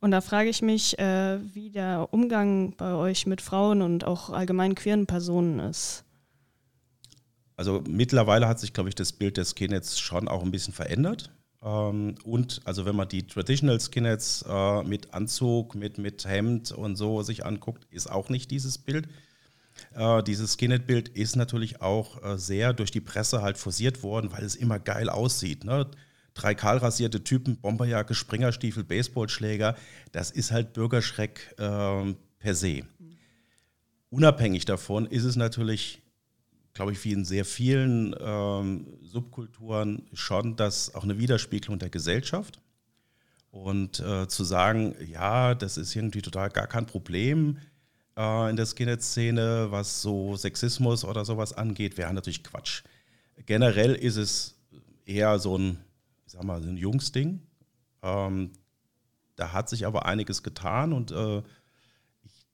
Und 0.00 0.10
da 0.10 0.20
frage 0.20 0.50
ich 0.50 0.60
mich, 0.60 0.98
äh, 0.98 1.38
wie 1.54 1.70
der 1.70 2.08
Umgang 2.10 2.76
bei 2.76 2.92
euch 2.92 3.26
mit 3.26 3.40
Frauen 3.40 3.80
und 3.80 4.04
auch 4.04 4.28
allgemein 4.28 4.74
queeren 4.74 5.06
Personen 5.06 5.60
ist. 5.60 6.04
Also 7.56 7.82
mittlerweile 7.88 8.46
hat 8.46 8.60
sich, 8.60 8.74
glaube 8.74 8.90
ich, 8.90 8.94
das 8.94 9.14
Bild 9.14 9.38
des 9.38 9.50
Skinheads 9.50 9.98
schon 9.98 10.28
auch 10.28 10.44
ein 10.44 10.50
bisschen 10.50 10.74
verändert. 10.74 11.32
Ähm, 11.62 12.14
und 12.24 12.60
also 12.64 12.84
wenn 12.84 12.96
man 12.96 13.08
die 13.08 13.26
Traditional 13.26 13.80
Skinheads 13.80 14.44
äh, 14.48 14.82
mit 14.84 15.14
Anzug, 15.14 15.74
mit, 15.74 15.98
mit 15.98 16.24
Hemd 16.24 16.72
und 16.72 16.96
so 16.96 17.22
sich 17.22 17.44
anguckt, 17.44 17.86
ist 17.90 18.10
auch 18.10 18.28
nicht 18.28 18.50
dieses 18.50 18.78
Bild. 18.78 19.08
Äh, 19.94 20.22
dieses 20.22 20.54
Skinhead-Bild 20.54 21.08
ist 21.08 21.36
natürlich 21.36 21.80
auch 21.82 22.22
äh, 22.22 22.38
sehr 22.38 22.72
durch 22.72 22.90
die 22.90 23.00
Presse 23.00 23.42
halt 23.42 23.58
forciert 23.58 24.02
worden, 24.02 24.32
weil 24.32 24.44
es 24.44 24.56
immer 24.56 24.78
geil 24.78 25.08
aussieht. 25.08 25.64
Ne? 25.64 25.90
Drei 26.34 26.54
kahlrasierte 26.54 27.24
Typen, 27.24 27.56
Bomberjacke, 27.56 28.14
Springerstiefel, 28.14 28.84
Baseballschläger, 28.84 29.76
das 30.12 30.30
ist 30.30 30.52
halt 30.52 30.72
Bürgerschreck 30.72 31.54
ähm, 31.58 32.16
per 32.38 32.54
se. 32.54 32.82
Unabhängig 34.10 34.64
davon 34.64 35.06
ist 35.06 35.24
es 35.24 35.36
natürlich 35.36 36.00
glaube 36.78 36.92
ich, 36.92 37.04
wie 37.04 37.10
in 37.10 37.24
sehr 37.24 37.44
vielen 37.44 38.14
ähm, 38.20 38.86
Subkulturen 39.02 40.04
schon 40.12 40.54
das 40.54 40.94
auch 40.94 41.02
eine 41.02 41.18
Widerspiegelung 41.18 41.80
der 41.80 41.90
Gesellschaft. 41.90 42.60
Und 43.50 43.98
äh, 43.98 44.28
zu 44.28 44.44
sagen, 44.44 44.94
ja, 45.04 45.56
das 45.56 45.76
ist 45.76 45.96
irgendwie 45.96 46.22
total 46.22 46.50
gar 46.50 46.68
kein 46.68 46.86
Problem 46.86 47.58
äh, 48.16 48.48
in 48.48 48.54
der 48.54 48.64
Skinhead-Szene, 48.64 49.66
was 49.70 50.02
so 50.02 50.36
Sexismus 50.36 51.04
oder 51.04 51.24
sowas 51.24 51.52
angeht, 51.52 51.98
wäre 51.98 52.14
natürlich 52.14 52.44
Quatsch. 52.44 52.84
Generell 53.44 53.96
ist 53.96 54.16
es 54.16 54.54
eher 55.04 55.36
so 55.40 55.58
ein, 55.58 55.78
ich 56.26 56.34
sag 56.34 56.44
mal, 56.44 56.62
so 56.62 56.68
ein 56.68 56.76
Jungsding. 56.76 57.42
Ähm, 58.04 58.52
da 59.34 59.52
hat 59.52 59.68
sich 59.68 59.84
aber 59.84 60.06
einiges 60.06 60.44
getan 60.44 60.92
und 60.92 61.10
äh, 61.10 61.38
ich 62.22 62.46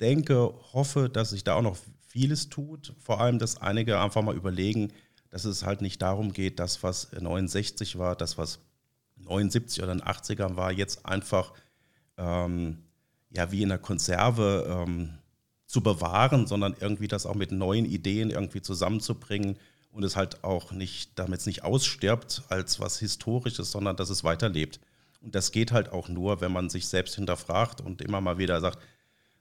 denke, 0.00 0.52
hoffe, 0.72 1.08
dass 1.08 1.30
sich 1.30 1.44
da 1.44 1.54
auch 1.54 1.62
noch 1.62 1.76
vieles 2.08 2.48
tut. 2.48 2.94
Vor 2.98 3.20
allem, 3.20 3.38
dass 3.38 3.60
einige 3.60 4.00
einfach 4.00 4.22
mal 4.22 4.34
überlegen, 4.34 4.92
dass 5.30 5.44
es 5.44 5.64
halt 5.64 5.82
nicht 5.82 6.02
darum 6.02 6.32
geht, 6.32 6.58
das, 6.58 6.82
was 6.82 7.12
69 7.12 7.98
war, 7.98 8.16
das, 8.16 8.38
was 8.38 8.60
79 9.16 9.82
oder 9.82 9.92
in 9.92 10.02
80ern 10.02 10.56
war, 10.56 10.72
jetzt 10.72 11.04
einfach 11.04 11.52
ähm, 12.16 12.78
ja 13.30 13.52
wie 13.52 13.62
in 13.62 13.68
der 13.68 13.78
Konserve 13.78 14.84
ähm, 14.86 15.18
zu 15.66 15.82
bewahren, 15.82 16.46
sondern 16.46 16.74
irgendwie 16.80 17.08
das 17.08 17.26
auch 17.26 17.34
mit 17.34 17.52
neuen 17.52 17.84
Ideen 17.84 18.30
irgendwie 18.30 18.62
zusammenzubringen 18.62 19.58
und 19.90 20.02
es 20.02 20.16
halt 20.16 20.44
auch 20.44 20.72
nicht, 20.72 21.18
damit 21.18 21.40
es 21.40 21.46
nicht 21.46 21.62
ausstirbt 21.62 22.42
als 22.48 22.80
was 22.80 22.98
Historisches, 22.98 23.70
sondern 23.70 23.96
dass 23.96 24.08
es 24.08 24.24
weiterlebt. 24.24 24.80
Und 25.20 25.34
das 25.34 25.52
geht 25.52 25.72
halt 25.72 25.90
auch 25.92 26.08
nur, 26.08 26.40
wenn 26.40 26.52
man 26.52 26.70
sich 26.70 26.88
selbst 26.88 27.16
hinterfragt 27.16 27.80
und 27.82 28.00
immer 28.00 28.20
mal 28.20 28.38
wieder 28.38 28.60
sagt, 28.60 28.78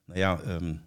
naja, 0.08 0.42
ähm, 0.46 0.82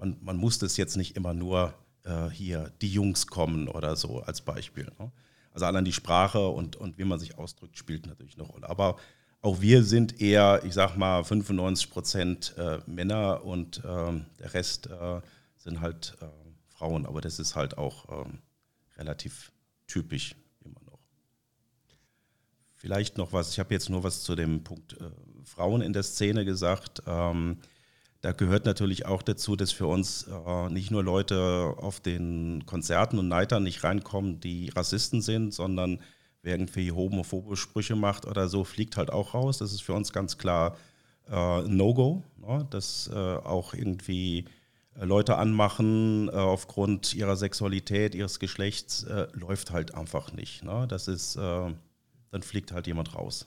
man, 0.00 0.16
man 0.22 0.36
muss 0.36 0.58
das 0.58 0.76
jetzt 0.76 0.96
nicht 0.96 1.16
immer 1.16 1.34
nur 1.34 1.74
äh, 2.04 2.28
hier 2.30 2.72
die 2.80 2.92
Jungs 2.92 3.26
kommen 3.26 3.68
oder 3.68 3.94
so 3.96 4.20
als 4.22 4.40
Beispiel. 4.40 4.90
Ne? 4.98 5.12
Also 5.52 5.66
allein 5.66 5.84
die 5.84 5.92
Sprache 5.92 6.48
und, 6.48 6.76
und 6.76 6.98
wie 6.98 7.04
man 7.04 7.18
sich 7.18 7.38
ausdrückt, 7.38 7.76
spielt 7.76 8.06
natürlich 8.06 8.34
eine 8.34 8.44
Rolle. 8.44 8.68
Aber 8.68 8.96
auch 9.42 9.60
wir 9.60 9.84
sind 9.84 10.20
eher, 10.20 10.62
ich 10.64 10.74
sag 10.74 10.96
mal, 10.96 11.22
95 11.22 11.90
Prozent 11.90 12.54
äh, 12.56 12.78
Männer 12.86 13.44
und 13.44 13.78
äh, 13.78 14.12
der 14.38 14.54
Rest 14.54 14.86
äh, 14.86 15.20
sind 15.56 15.80
halt 15.80 16.16
äh, 16.20 16.26
Frauen. 16.68 17.06
Aber 17.06 17.20
das 17.20 17.38
ist 17.38 17.56
halt 17.56 17.78
auch 17.78 18.24
ähm, 18.26 18.38
relativ 18.96 19.52
typisch 19.86 20.34
immer 20.64 20.80
noch. 20.86 20.98
Vielleicht 22.76 23.18
noch 23.18 23.32
was, 23.32 23.50
ich 23.52 23.58
habe 23.58 23.74
jetzt 23.74 23.90
nur 23.90 24.04
was 24.04 24.22
zu 24.22 24.34
dem 24.34 24.62
Punkt 24.62 24.94
äh, 25.00 25.10
Frauen 25.44 25.82
in 25.82 25.92
der 25.92 26.02
Szene 26.02 26.44
gesagt. 26.44 27.02
Ähm, 27.06 27.58
da 28.20 28.32
gehört 28.32 28.66
natürlich 28.66 29.06
auch 29.06 29.22
dazu, 29.22 29.56
dass 29.56 29.72
für 29.72 29.86
uns 29.86 30.24
äh, 30.24 30.68
nicht 30.68 30.90
nur 30.90 31.02
Leute 31.02 31.74
auf 31.78 32.00
den 32.00 32.64
Konzerten 32.66 33.18
und 33.18 33.28
Neitern 33.28 33.62
nicht 33.62 33.82
reinkommen, 33.82 34.40
die 34.40 34.68
Rassisten 34.68 35.22
sind, 35.22 35.54
sondern 35.54 36.00
wer 36.42 36.54
irgendwie 36.54 36.92
homophobe 36.92 37.56
Sprüche 37.56 37.96
macht 37.96 38.26
oder 38.26 38.48
so, 38.48 38.64
fliegt 38.64 38.96
halt 38.96 39.10
auch 39.10 39.34
raus. 39.34 39.58
Das 39.58 39.72
ist 39.72 39.82
für 39.82 39.94
uns 39.94 40.12
ganz 40.12 40.36
klar 40.36 40.76
äh, 41.30 41.62
No-Go, 41.62 42.22
ne? 42.36 42.66
dass 42.70 43.08
äh, 43.12 43.16
auch 43.16 43.72
irgendwie 43.72 44.44
äh, 44.96 45.04
Leute 45.06 45.36
anmachen 45.36 46.28
äh, 46.28 46.32
aufgrund 46.32 47.14
ihrer 47.14 47.36
Sexualität, 47.36 48.14
ihres 48.14 48.38
Geschlechts, 48.38 49.04
äh, 49.04 49.28
läuft 49.32 49.70
halt 49.70 49.94
einfach 49.94 50.32
nicht. 50.32 50.62
Ne? 50.62 50.86
Das 50.88 51.08
ist, 51.08 51.36
dann 51.36 52.42
fliegt 52.42 52.72
halt 52.72 52.86
jemand 52.86 53.14
raus 53.14 53.46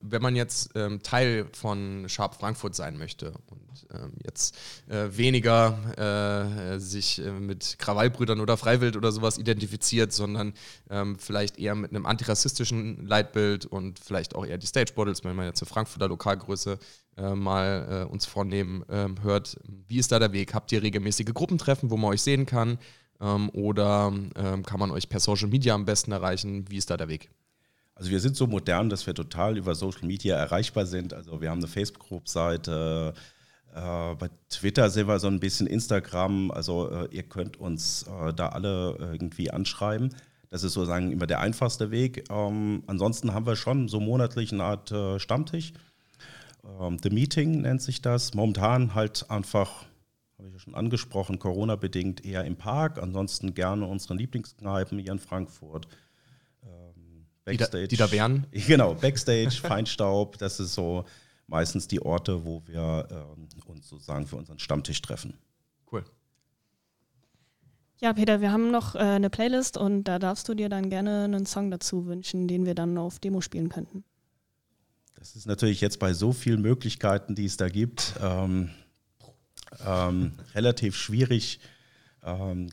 wenn 0.00 0.22
man 0.22 0.34
jetzt 0.34 0.70
ähm, 0.74 1.02
Teil 1.02 1.46
von 1.52 2.08
Sharp 2.08 2.34
Frankfurt 2.34 2.74
sein 2.74 2.96
möchte 2.96 3.32
und 3.46 3.86
ähm, 3.92 4.12
jetzt 4.24 4.56
äh, 4.88 5.08
weniger 5.10 6.74
äh, 6.74 6.78
sich 6.78 7.24
äh, 7.24 7.30
mit 7.32 7.76
Krawallbrüdern 7.78 8.40
oder 8.40 8.56
Freiwild 8.56 8.96
oder 8.96 9.12
sowas 9.12 9.38
identifiziert, 9.38 10.12
sondern 10.12 10.54
ähm, 10.88 11.18
vielleicht 11.18 11.58
eher 11.58 11.74
mit 11.74 11.90
einem 11.90 12.06
antirassistischen 12.06 13.06
Leitbild 13.06 13.66
und 13.66 13.98
vielleicht 13.98 14.34
auch 14.34 14.46
eher 14.46 14.58
die 14.58 14.66
Stage 14.66 14.92
Bottles, 14.94 15.22
wenn 15.24 15.36
man 15.36 15.46
jetzt 15.46 15.62
eine 15.62 15.68
Frankfurter 15.68 16.08
Lokalgröße 16.08 16.78
äh, 17.16 17.34
mal 17.34 18.06
äh, 18.06 18.10
uns 18.10 18.26
vornehmen 18.26 18.84
ähm, 18.88 19.22
hört. 19.22 19.56
Wie 19.86 19.98
ist 19.98 20.12
da 20.12 20.18
der 20.18 20.32
Weg? 20.32 20.54
Habt 20.54 20.72
ihr 20.72 20.82
regelmäßige 20.82 21.34
Gruppentreffen, 21.34 21.90
wo 21.90 21.96
man 21.96 22.12
euch 22.12 22.22
sehen 22.22 22.46
kann? 22.46 22.78
Ähm, 23.20 23.50
oder 23.50 24.12
ähm, 24.36 24.64
kann 24.64 24.80
man 24.80 24.90
euch 24.90 25.08
per 25.08 25.20
Social 25.20 25.48
Media 25.48 25.74
am 25.74 25.84
besten 25.84 26.12
erreichen? 26.12 26.70
Wie 26.70 26.78
ist 26.78 26.90
da 26.90 26.96
der 26.96 27.08
Weg? 27.08 27.30
Also 28.00 28.12
wir 28.12 28.20
sind 28.20 28.34
so 28.34 28.46
modern, 28.46 28.88
dass 28.88 29.06
wir 29.06 29.14
total 29.14 29.58
über 29.58 29.74
Social 29.74 30.06
Media 30.06 30.34
erreichbar 30.34 30.86
sind. 30.86 31.12
Also 31.12 31.42
wir 31.42 31.50
haben 31.50 31.58
eine 31.58 31.68
Facebook-Seite, 31.68 33.12
äh, 33.74 34.14
bei 34.14 34.30
Twitter 34.48 34.88
sind 34.88 35.06
wir 35.06 35.18
so 35.18 35.26
ein 35.26 35.38
bisschen 35.38 35.66
Instagram. 35.66 36.50
Also 36.50 36.90
äh, 36.90 37.08
ihr 37.14 37.24
könnt 37.24 37.60
uns 37.60 38.04
äh, 38.04 38.32
da 38.32 38.48
alle 38.48 38.96
irgendwie 38.98 39.50
anschreiben. 39.50 40.14
Das 40.48 40.64
ist 40.64 40.72
sozusagen 40.72 41.12
immer 41.12 41.26
der 41.26 41.40
einfachste 41.40 41.90
Weg. 41.90 42.24
Ähm, 42.30 42.84
ansonsten 42.86 43.34
haben 43.34 43.44
wir 43.44 43.54
schon 43.54 43.86
so 43.86 44.00
monatlich 44.00 44.50
eine 44.50 44.64
Art 44.64 44.90
äh, 44.92 45.18
Stammtisch. 45.18 45.74
Ähm, 46.80 46.96
The 47.02 47.10
Meeting 47.10 47.60
nennt 47.60 47.82
sich 47.82 48.00
das. 48.00 48.32
Momentan 48.32 48.94
halt 48.94 49.30
einfach, 49.30 49.84
habe 50.38 50.48
ich 50.48 50.54
ja 50.54 50.58
schon 50.58 50.74
angesprochen, 50.74 51.38
Corona-bedingt 51.38 52.24
eher 52.24 52.46
im 52.46 52.56
Park. 52.56 52.96
Ansonsten 52.96 53.52
gerne 53.52 53.84
unsere 53.84 54.14
Lieblingskneipen 54.14 54.98
hier 54.98 55.12
in 55.12 55.18
Frankfurt. 55.18 55.86
Backstage. 57.56 57.88
Die 57.88 57.96
da, 57.96 58.06
die 58.06 58.10
da 58.10 58.16
wären? 58.16 58.46
Genau, 58.52 58.94
Backstage, 58.94 59.50
Feinstaub, 59.50 60.38
das 60.38 60.60
ist 60.60 60.74
so 60.74 61.04
meistens 61.46 61.88
die 61.88 62.00
Orte, 62.00 62.44
wo 62.44 62.62
wir 62.66 63.08
ähm, 63.10 63.48
uns 63.66 63.88
sozusagen 63.88 64.26
für 64.26 64.36
unseren 64.36 64.58
Stammtisch 64.58 65.02
treffen. 65.02 65.34
Cool. 65.90 66.04
Ja, 67.98 68.12
Peter, 68.12 68.40
wir 68.40 68.52
haben 68.52 68.70
noch 68.70 68.94
äh, 68.94 68.98
eine 68.98 69.28
Playlist 69.28 69.76
und 69.76 70.04
da 70.04 70.18
darfst 70.18 70.48
du 70.48 70.54
dir 70.54 70.68
dann 70.68 70.88
gerne 70.88 71.24
einen 71.24 71.46
Song 71.46 71.70
dazu 71.70 72.06
wünschen, 72.06 72.48
den 72.48 72.64
wir 72.64 72.74
dann 72.74 72.96
auf 72.96 73.18
Demo 73.18 73.40
spielen 73.40 73.68
könnten. 73.68 74.04
Das 75.16 75.36
ist 75.36 75.46
natürlich 75.46 75.82
jetzt 75.82 75.98
bei 75.98 76.14
so 76.14 76.32
vielen 76.32 76.62
Möglichkeiten, 76.62 77.34
die 77.34 77.44
es 77.44 77.58
da 77.58 77.68
gibt, 77.68 78.14
ähm, 78.22 78.70
ähm, 79.86 80.32
relativ 80.54 80.96
schwierig 80.96 81.60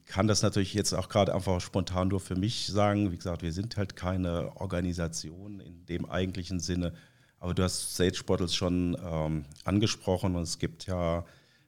kann 0.05 0.27
das 0.27 0.41
natürlich 0.41 0.73
jetzt 0.73 0.93
auch 0.93 1.07
gerade 1.07 1.33
einfach 1.33 1.61
spontan 1.61 2.09
nur 2.09 2.19
für 2.19 2.35
mich 2.35 2.67
sagen. 2.67 3.11
Wie 3.11 3.17
gesagt, 3.17 3.41
wir 3.41 3.53
sind 3.53 3.77
halt 3.77 3.95
keine 3.95 4.51
Organisation 4.57 5.59
in 5.59 5.85
dem 5.85 6.05
eigentlichen 6.05 6.59
Sinne. 6.59 6.93
Aber 7.39 7.53
du 7.53 7.63
hast 7.63 7.95
Sage 7.95 8.23
Bottles 8.25 8.55
schon 8.55 8.97
ähm, 9.05 9.45
angesprochen 9.63 10.35
und 10.35 10.41
es 10.41 10.59
gibt 10.59 10.87
ja, 10.87 11.23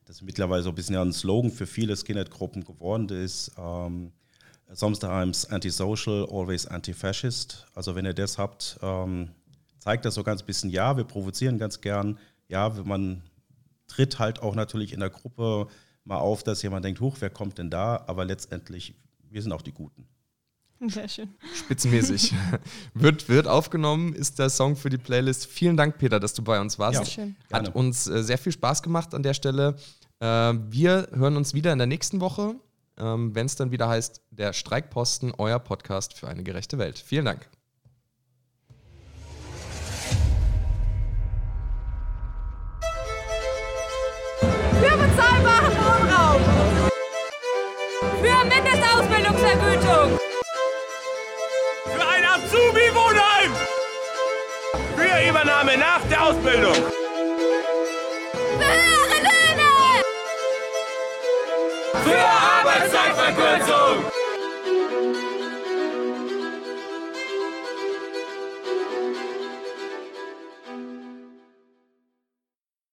das 0.05 0.17
ist 0.17 0.21
mittlerweile 0.23 0.63
so 0.63 0.69
ein 0.69 0.75
bisschen 0.75 0.95
ja 0.95 1.01
ein 1.01 1.13
Slogan 1.13 1.51
für 1.51 1.67
viele 1.67 1.95
Skinhead-Gruppen 1.95 2.65
geworden 2.65 3.07
ist, 3.09 3.51
ähm, 3.57 4.11
sometimes 4.71 5.45
antisocial, 5.45 6.27
always 6.29 6.65
anti-fascist. 6.65 7.67
Also 7.75 7.95
wenn 7.95 8.05
ihr 8.05 8.13
das 8.13 8.37
habt, 8.37 8.79
ähm, 8.81 9.29
zeigt 9.77 10.05
das 10.05 10.15
so 10.15 10.23
ganz 10.23 10.43
bisschen, 10.43 10.69
ja, 10.69 10.97
wir 10.97 11.03
provozieren 11.03 11.57
ganz 11.57 11.81
gern, 11.81 12.17
ja, 12.47 12.69
man 12.83 13.23
tritt 13.87 14.19
halt 14.19 14.41
auch 14.41 14.55
natürlich 14.55 14.93
in 14.93 14.99
der 14.99 15.09
Gruppe 15.09 15.67
mal 16.09 16.17
auf, 16.17 16.43
dass 16.43 16.61
jemand 16.61 16.83
denkt, 16.83 16.99
huch, 16.99 17.17
wer 17.19 17.29
kommt 17.29 17.57
denn 17.57 17.69
da? 17.69 18.03
Aber 18.07 18.25
letztendlich, 18.25 18.95
wir 19.29 19.41
sind 19.41 19.53
auch 19.53 19.61
die 19.61 19.71
Guten. 19.71 20.07
Sehr 20.87 21.07
schön. 21.07 21.29
Spitzenmäßig. 21.53 22.33
wird, 22.93 23.29
wird 23.29 23.47
aufgenommen, 23.47 24.13
ist 24.13 24.39
der 24.39 24.49
Song 24.49 24.75
für 24.75 24.89
die 24.89 24.97
Playlist. 24.97 25.45
Vielen 25.45 25.77
Dank, 25.77 25.97
Peter, 25.97 26.19
dass 26.19 26.33
du 26.33 26.41
bei 26.41 26.59
uns 26.59 26.79
warst. 26.79 26.99
Ja, 26.99 27.05
schön. 27.05 27.35
Hat 27.51 27.63
Gerne. 27.63 27.71
uns 27.77 28.07
äh, 28.07 28.23
sehr 28.23 28.37
viel 28.37 28.51
Spaß 28.51 28.81
gemacht 28.81 29.13
an 29.13 29.23
der 29.23 29.33
Stelle. 29.33 29.75
Äh, 30.19 30.25
wir 30.25 31.09
hören 31.13 31.37
uns 31.37 31.53
wieder 31.53 31.71
in 31.71 31.77
der 31.77 31.87
nächsten 31.87 32.21
Woche, 32.21 32.55
ähm, 32.97 33.35
wenn 33.35 33.45
es 33.45 33.55
dann 33.55 33.71
wieder 33.71 33.89
heißt, 33.89 34.21
der 34.31 34.53
Streikposten, 34.53 35.33
euer 35.37 35.59
Podcast 35.59 36.17
für 36.17 36.27
eine 36.27 36.43
gerechte 36.43 36.77
Welt. 36.77 36.97
Vielen 36.97 37.25
Dank. 37.25 37.49
Mindestausbildungsvergütung. 49.79 50.19
Für 51.85 52.07
ein 52.07 52.25
Azubi-Wohnheim. 52.25 53.51
Für 54.95 55.29
Übernahme 55.29 55.77
nach 55.77 56.01
der 56.09 56.23
Ausbildung. 56.23 56.73
Für 56.73 56.83
höhere 58.59 59.19
Löhne. 59.23 59.69
Für 62.03 62.21
Arbeitszeitverkürzung. 62.59 63.78